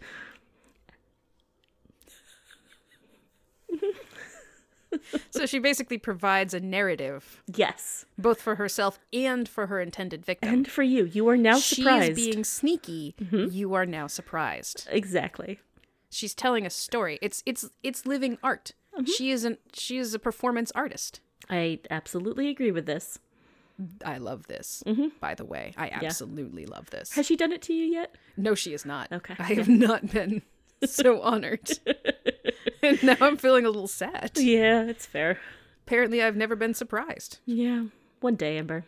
[5.30, 8.04] So she basically provides a narrative, Yes.
[8.18, 10.52] both for herself and for her intended victim.
[10.52, 12.12] And for you, you are now she surprised.
[12.12, 13.14] is being sneaky.
[13.20, 13.52] Mm-hmm.
[13.52, 14.88] You are now surprised.
[14.90, 15.58] Exactly.
[16.10, 17.18] She's telling a story.
[17.20, 18.72] It's it's it's living art.
[18.96, 19.04] Mm-hmm.
[19.04, 19.58] She isn't.
[19.74, 21.20] She is a performance artist.
[21.50, 23.18] I absolutely agree with this.
[24.04, 24.82] I love this.
[24.86, 25.08] Mm-hmm.
[25.20, 27.12] By the way, I absolutely love this.
[27.12, 28.14] Has she done it to you yet?
[28.36, 29.12] No, she is not.
[29.12, 29.34] Okay.
[29.38, 30.40] I have not been
[30.84, 31.68] so honored.
[32.86, 34.32] and now I'm feeling a little sad.
[34.36, 35.38] Yeah, it's fair.
[35.86, 37.38] Apparently, I've never been surprised.
[37.44, 37.86] Yeah.
[38.20, 38.84] One day, Amber.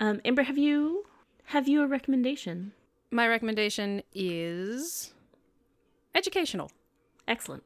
[0.00, 1.04] Um, Amber, have you
[1.46, 2.72] have you a recommendation?
[3.10, 5.12] My recommendation is
[6.14, 6.70] educational.
[7.28, 7.62] Excellent.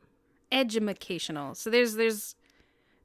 [0.52, 1.54] Edumacational.
[1.54, 2.34] So there's there's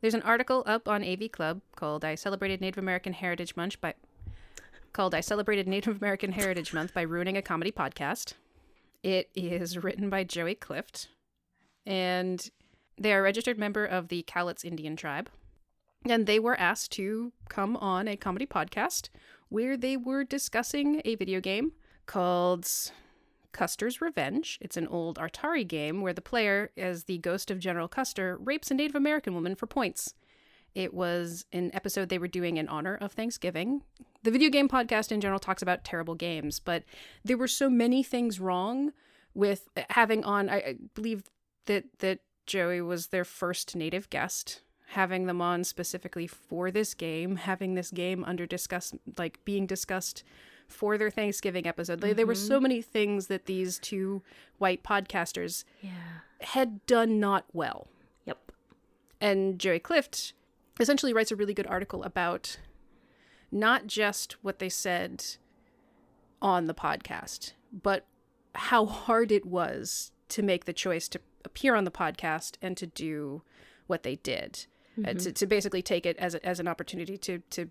[0.01, 3.93] There's an article up on AV Club called "I Celebrated Native American Heritage Month by."
[4.93, 8.33] Called I Celebrated Native American Heritage Month by Ruining a Comedy Podcast.
[9.03, 11.09] It is written by Joey Clift,
[11.85, 12.49] and
[12.97, 15.29] they are a registered member of the Cowlitz Indian tribe.
[16.07, 19.09] And they were asked to come on a comedy podcast
[19.49, 21.73] where they were discussing a video game
[22.05, 22.67] called
[23.51, 24.59] Custer's Revenge.
[24.61, 28.69] It's an old Atari game where the player, as the ghost of General Custer, rapes
[28.69, 30.13] a Native American woman for points.
[30.75, 33.81] It was an episode they were doing in honor of Thanksgiving.
[34.23, 36.83] The video game podcast in general talks about terrible games, but
[37.23, 38.91] there were so many things wrong
[39.33, 40.49] with having on.
[40.49, 41.23] I believe
[41.65, 47.37] that that Joey was their first native guest having them on specifically for this game,
[47.37, 50.23] having this game under discuss like being discussed
[50.67, 52.01] for their Thanksgiving episode.
[52.01, 52.15] Mm-hmm.
[52.15, 54.21] There were so many things that these two
[54.57, 55.91] white podcasters yeah.
[56.41, 57.87] had done not well.
[58.25, 58.51] Yep.
[59.21, 60.33] And Joey Clift
[60.79, 62.57] essentially writes a really good article about
[63.51, 65.23] not just what they said
[66.41, 68.05] on the podcast, but
[68.55, 72.87] how hard it was to make the choice to appear on the podcast and to
[72.87, 73.41] do
[73.87, 74.65] what they did.
[74.99, 75.09] Mm-hmm.
[75.09, 77.69] Uh, to, to basically take it as, a, as an opportunity to, to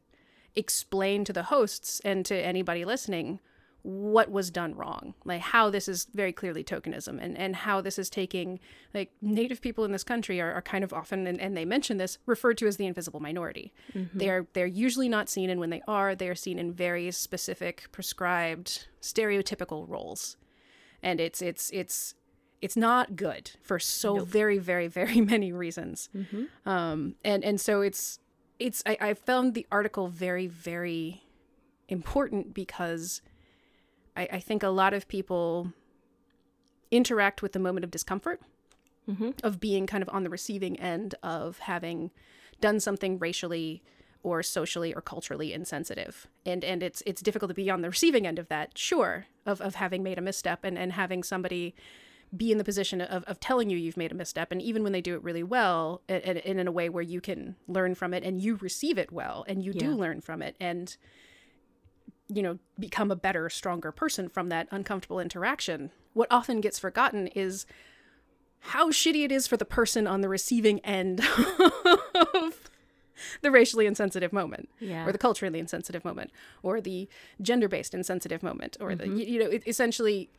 [0.54, 3.40] explain to the hosts and to anybody listening
[3.84, 7.98] what was done wrong like how this is very clearly tokenism and, and how this
[7.98, 8.58] is taking
[8.94, 11.98] like native people in this country are, are kind of often and, and they mention
[11.98, 14.18] this referred to as the invisible minority mm-hmm.
[14.18, 17.84] they're they're usually not seen and when they are they are seen in very specific
[17.92, 20.38] prescribed stereotypical roles
[21.02, 22.14] and it's it's it's
[22.64, 24.28] it's not good for so nope.
[24.28, 26.44] very very very many reasons mm-hmm.
[26.66, 28.18] um and and so it's
[28.58, 31.24] it's I, I found the article very very
[31.90, 33.20] important because
[34.16, 35.72] I, I think a lot of people
[36.90, 38.40] interact with the moment of discomfort
[39.06, 39.32] mm-hmm.
[39.42, 42.12] of being kind of on the receiving end of having
[42.62, 43.82] done something racially
[44.22, 48.26] or socially or culturally insensitive and and it's it's difficult to be on the receiving
[48.26, 51.74] end of that sure of, of having made a misstep and and having somebody
[52.36, 54.92] be in the position of, of telling you you've made a misstep and even when
[54.92, 58.12] they do it really well and, and in a way where you can learn from
[58.12, 59.80] it and you receive it well and you yeah.
[59.80, 60.96] do learn from it and
[62.28, 67.26] you know become a better stronger person from that uncomfortable interaction what often gets forgotten
[67.28, 67.66] is
[68.60, 72.70] how shitty it is for the person on the receiving end of
[73.42, 75.06] the racially insensitive moment yeah.
[75.06, 76.30] or the culturally insensitive moment
[76.62, 77.08] or the
[77.42, 79.16] gender-based insensitive moment or mm-hmm.
[79.16, 80.30] the you know it, essentially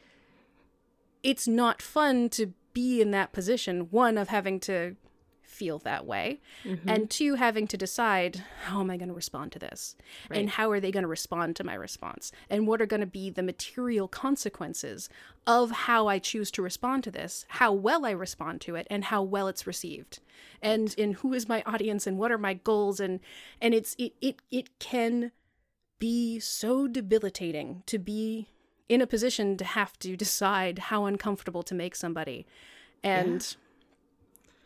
[1.26, 4.96] it's not fun to be in that position one of having to
[5.42, 6.88] feel that way mm-hmm.
[6.90, 9.96] and two having to decide how am i going to respond to this?
[10.30, 10.42] Right.
[10.42, 12.32] and how are they going to respond to my response?
[12.50, 15.08] And what are going to be the material consequences
[15.48, 19.06] of how i choose to respond to this how well i respond to it and
[19.06, 20.20] how well it's received?
[20.62, 23.00] And in who is my audience and what are my goals?
[23.00, 23.22] And
[23.62, 25.32] and it's it it, it can
[26.00, 28.50] be so debilitating to be
[28.88, 32.46] in a position to have to decide how uncomfortable to make somebody
[33.04, 33.56] and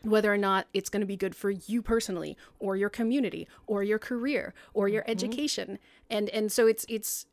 [0.02, 0.10] yeah.
[0.10, 3.82] whether or not it's going to be good for you personally or your community or
[3.82, 5.12] your career or your mm-hmm.
[5.12, 7.26] education and and so it's it's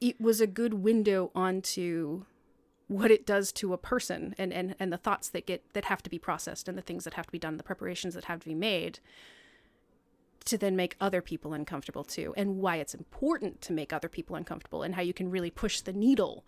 [0.00, 2.24] it was a good window onto
[2.88, 6.02] what it does to a person and and and the thoughts that get that have
[6.02, 8.40] to be processed and the things that have to be done the preparations that have
[8.40, 8.98] to be made
[10.46, 14.36] to then make other people uncomfortable too, and why it's important to make other people
[14.36, 16.44] uncomfortable, and how you can really push the needle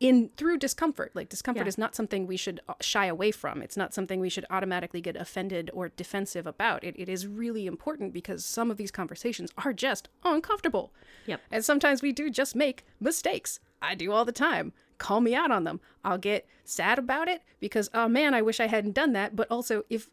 [0.00, 1.12] in through discomfort.
[1.14, 1.68] Like discomfort yeah.
[1.68, 3.62] is not something we should uh, shy away from.
[3.62, 6.82] It's not something we should automatically get offended or defensive about.
[6.82, 10.92] It, it is really important because some of these conversations are just uncomfortable.
[11.26, 11.40] Yep.
[11.50, 13.60] And sometimes we do just make mistakes.
[13.82, 14.72] I do all the time.
[14.98, 15.80] Call me out on them.
[16.04, 19.36] I'll get sad about it because oh man, I wish I hadn't done that.
[19.36, 20.10] But also if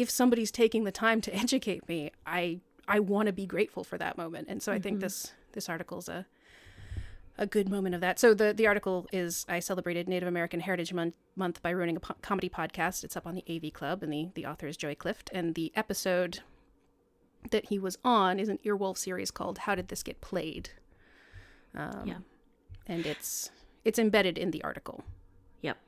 [0.00, 3.98] if somebody's taking the time to educate me, I I want to be grateful for
[3.98, 4.48] that moment.
[4.48, 4.76] And so mm-hmm.
[4.76, 5.02] I think mm-hmm.
[5.02, 6.26] this this article's a
[7.38, 8.18] a good moment of that.
[8.18, 12.00] So the the article is I celebrated Native American Heritage Month, month by ruining a
[12.00, 13.04] po- comedy podcast.
[13.04, 15.72] It's up on the AV Club, and the the author is Joey Clift, and the
[15.74, 16.40] episode
[17.50, 20.70] that he was on is an Earwolf series called "How Did This Get Played?"
[21.74, 22.18] Um, yeah,
[22.86, 23.50] and it's
[23.84, 25.04] it's embedded in the article.
[25.62, 25.78] Yep.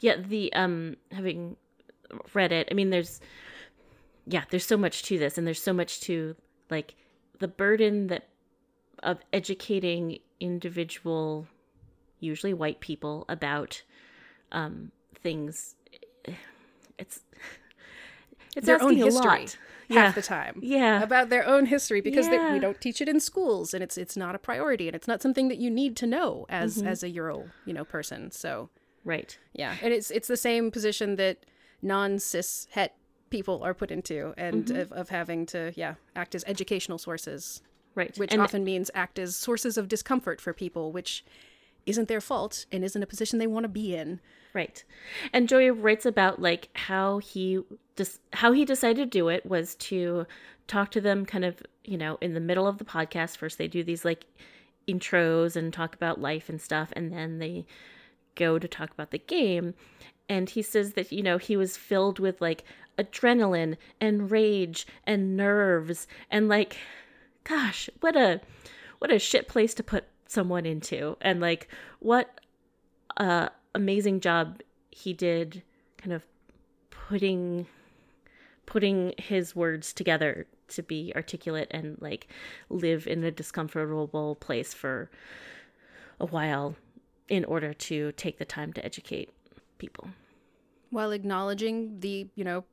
[0.00, 0.16] Yeah.
[0.16, 1.56] The um having
[2.34, 3.20] read it, I mean, there's
[4.26, 6.36] yeah, there's so much to this, and there's so much to
[6.70, 6.94] like
[7.38, 8.28] the burden that
[9.02, 11.46] of educating individual,
[12.20, 13.82] usually white people, about
[14.52, 15.76] um, things.
[16.98, 17.20] It's
[18.56, 19.46] it's their own history
[19.90, 20.12] half yeah.
[20.12, 20.58] the time.
[20.62, 22.48] Yeah, about their own history because yeah.
[22.48, 25.08] they, we don't teach it in schools, and it's it's not a priority, and it's
[25.08, 26.88] not something that you need to know as mm-hmm.
[26.88, 28.30] as a Euro you know person.
[28.30, 28.70] So
[29.04, 31.38] right, yeah, and it's it's the same position that
[31.82, 32.94] non cis het
[33.30, 34.80] people are put into and mm-hmm.
[34.80, 37.62] of, of having to yeah act as educational sources
[37.94, 38.16] Right.
[38.18, 41.24] which and often means act as sources of discomfort for people which
[41.86, 44.20] isn't their fault and isn't a position they want to be in
[44.56, 44.82] Right.
[45.34, 47.60] And Joey writes about like how he
[47.94, 50.24] just how he decided to do it was to
[50.66, 53.36] talk to them kind of, you know, in the middle of the podcast.
[53.36, 54.24] First they do these like
[54.88, 57.66] intros and talk about life and stuff and then they
[58.34, 59.74] go to talk about the game.
[60.26, 62.64] And he says that, you know, he was filled with like
[62.98, 66.76] adrenaline and rage and nerves and like
[67.44, 68.40] gosh, what a
[68.98, 71.16] what a shit place to put someone into.
[71.20, 71.68] And like
[72.00, 72.40] what
[73.16, 75.62] uh amazing job he did
[75.98, 76.24] kind of
[76.90, 77.66] putting
[78.64, 82.26] putting his words together to be articulate and like
[82.68, 85.08] live in a discomfortable place for
[86.18, 86.74] a while
[87.28, 89.30] in order to take the time to educate
[89.78, 90.08] people.
[90.90, 92.64] while acknowledging the you know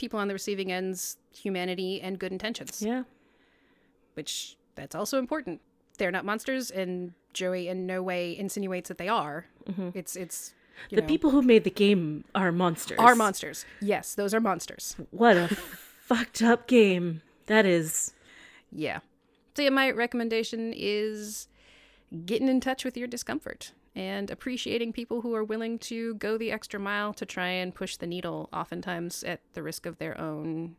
[0.00, 3.02] people on the receiving end's humanity and good intentions Yeah.
[4.14, 5.60] which that's also important
[5.98, 9.90] they're not monsters and joey in no way insinuates that they are mm-hmm.
[9.94, 10.54] it's it's
[10.88, 12.98] you The know, people who made the game are monsters.
[12.98, 15.48] are monsters yes those are monsters What a
[16.10, 17.20] fucked up game.
[17.46, 18.14] That is
[18.72, 19.00] Yeah.
[19.56, 21.48] So yeah, my recommendation is
[22.24, 26.52] getting in touch with your discomfort and appreciating people who are willing to go the
[26.52, 30.76] extra mile to try and push the needle, oftentimes at the risk of their own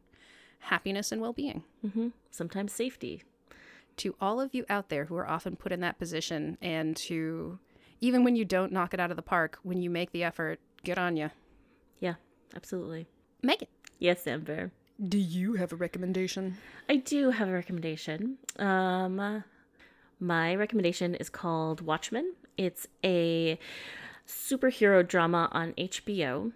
[0.59, 1.63] happiness and well being.
[2.29, 3.23] sometimes safety.
[3.97, 7.59] To all of you out there who are often put in that position and to
[7.99, 10.59] even when you don't knock it out of the park, when you make the effort,
[10.83, 11.29] good on you.
[11.99, 12.15] Yeah,
[12.55, 13.05] absolutely.
[13.43, 13.69] Make it.
[13.99, 14.71] Yes, Amber.
[15.03, 16.57] Do you have a recommendation?
[16.89, 18.37] I do have a recommendation.
[18.57, 19.43] Um,
[20.19, 22.33] my recommendation is called Watchmen.
[22.57, 23.59] It's a
[24.27, 26.51] superhero drama on HBO.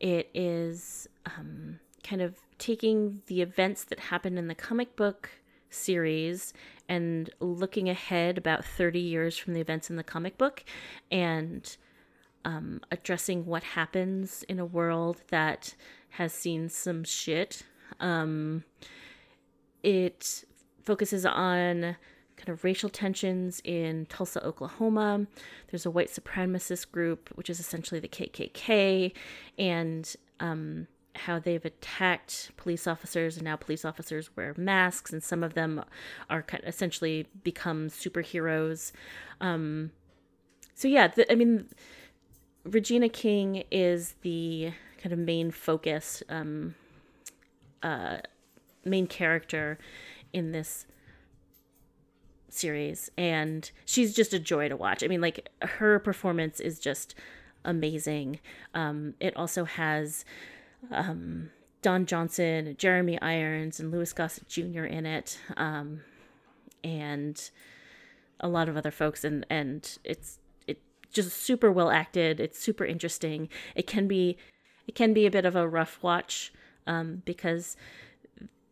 [0.00, 5.30] It is um, kind of taking the events that happened in the comic book
[5.70, 6.52] series
[6.88, 10.64] and looking ahead about 30 years from the events in the comic book
[11.10, 11.76] and
[12.44, 15.74] um, addressing what happens in a world that
[16.10, 17.62] has seen some shit.
[18.00, 18.64] Um,
[19.82, 20.44] it
[20.82, 21.96] focuses on
[22.48, 25.26] of racial tensions in Tulsa, Oklahoma.
[25.70, 29.12] There's a white supremacist group, which is essentially the KKK,
[29.58, 35.42] and um, how they've attacked police officers, and now police officers wear masks, and some
[35.42, 35.84] of them
[36.30, 38.92] are kind of essentially become superheroes.
[39.40, 39.90] Um,
[40.74, 41.68] so yeah, the, I mean,
[42.64, 44.72] Regina King is the
[45.02, 46.74] kind of main focus, um,
[47.82, 48.18] uh,
[48.84, 49.78] main character
[50.32, 50.86] in this
[52.50, 55.02] series, and she's just a joy to watch.
[55.02, 57.14] I mean, like her performance is just
[57.64, 58.40] amazing.
[58.74, 60.24] Um, it also has
[60.90, 61.50] um,
[61.82, 64.84] Don Johnson, Jeremy Irons, and Louis Gossett Jr.
[64.84, 66.00] in it, um,
[66.82, 67.50] and
[68.40, 70.80] a lot of other folks, and and it's it
[71.12, 72.40] just super well acted.
[72.40, 73.48] It's super interesting.
[73.74, 74.36] It can be
[74.86, 76.52] it can be a bit of a rough watch
[76.86, 77.76] um, because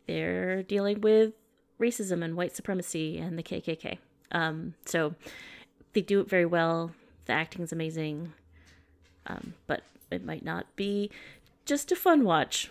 [0.07, 1.35] they're dealing with
[1.81, 3.99] racism and white supremacy and the KKK.
[4.33, 5.15] Um, so
[5.93, 6.93] they do it very well.
[7.27, 8.33] The acting is amazing,
[9.27, 11.11] um, but it might not be
[11.65, 12.71] just a fun watch.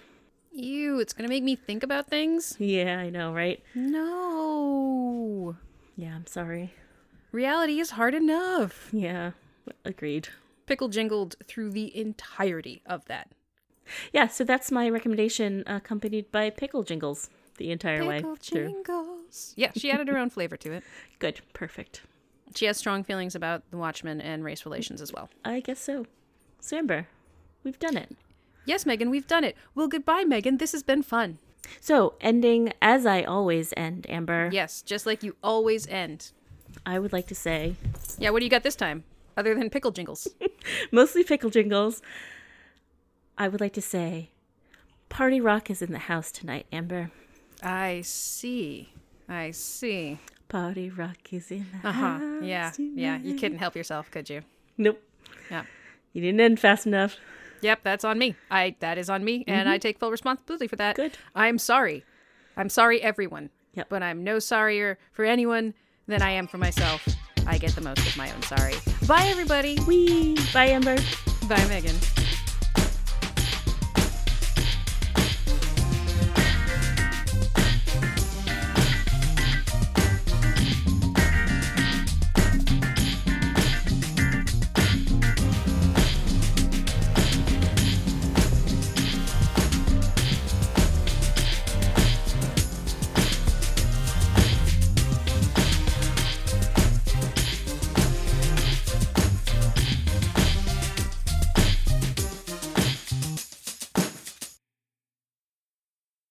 [0.54, 2.56] Ew, it's going to make me think about things?
[2.60, 3.62] Yeah, I know, right?
[3.74, 5.58] No.
[5.98, 6.74] Yeah, I'm sorry.
[7.34, 8.90] Reality is hard enough.
[8.94, 9.32] Yeah,
[9.84, 10.30] agreed.
[10.66, 13.32] Pickle jingled through the entirety of that.
[14.14, 18.68] Yeah, so that's my recommendation, accompanied by pickle jingles the entire way through.
[18.68, 19.54] jingles.
[19.56, 20.84] Yeah, she added her own flavor to it.
[21.20, 22.02] Good, perfect.
[22.56, 25.30] She has strong feelings about the Watchmen and race relations as well.
[25.44, 26.06] I guess so.
[26.60, 27.08] So Amber,
[27.64, 28.16] we've done it.
[28.66, 29.56] Yes, Megan, we've done it.
[29.76, 30.58] Well, goodbye, Megan.
[30.58, 31.38] This has been fun.
[31.82, 36.32] So, ending as I always end, Amber, Yes, just like you always end.
[36.86, 37.76] I would like to say
[38.18, 39.04] Yeah, what do you got this time?
[39.38, 40.28] Other than pickle jingles.
[40.92, 42.02] mostly pickle jingles.
[43.38, 44.30] I would like to say
[45.10, 47.12] Party Rock is in the house tonight, Amber.
[47.66, 48.90] I see.
[49.28, 50.20] I see.
[50.48, 52.02] Party Rock is in the Uh huh.
[52.20, 52.44] house.
[52.44, 52.72] Yeah.
[52.78, 53.18] Yeah.
[53.18, 54.42] You couldn't help yourself, could you?
[54.78, 55.02] Nope.
[55.50, 55.64] Yeah.
[56.14, 57.18] You didn't end fast enough.
[57.62, 58.36] Yep, that's on me.
[58.52, 60.96] I that is on me, and I take full responsibility for that.
[60.96, 61.18] Good.
[61.34, 62.04] I'm sorry.
[62.56, 63.50] I'm sorry, everyone.
[63.74, 63.88] Yep.
[63.90, 65.74] But I'm no sorrier for anyone
[66.08, 67.04] than I am for myself.
[67.48, 68.76] I get the most of my own sorry.
[69.08, 69.78] Bye, everybody.
[69.88, 70.36] Wee.
[70.54, 70.98] Bye, Amber.
[71.50, 71.96] Bye, Megan.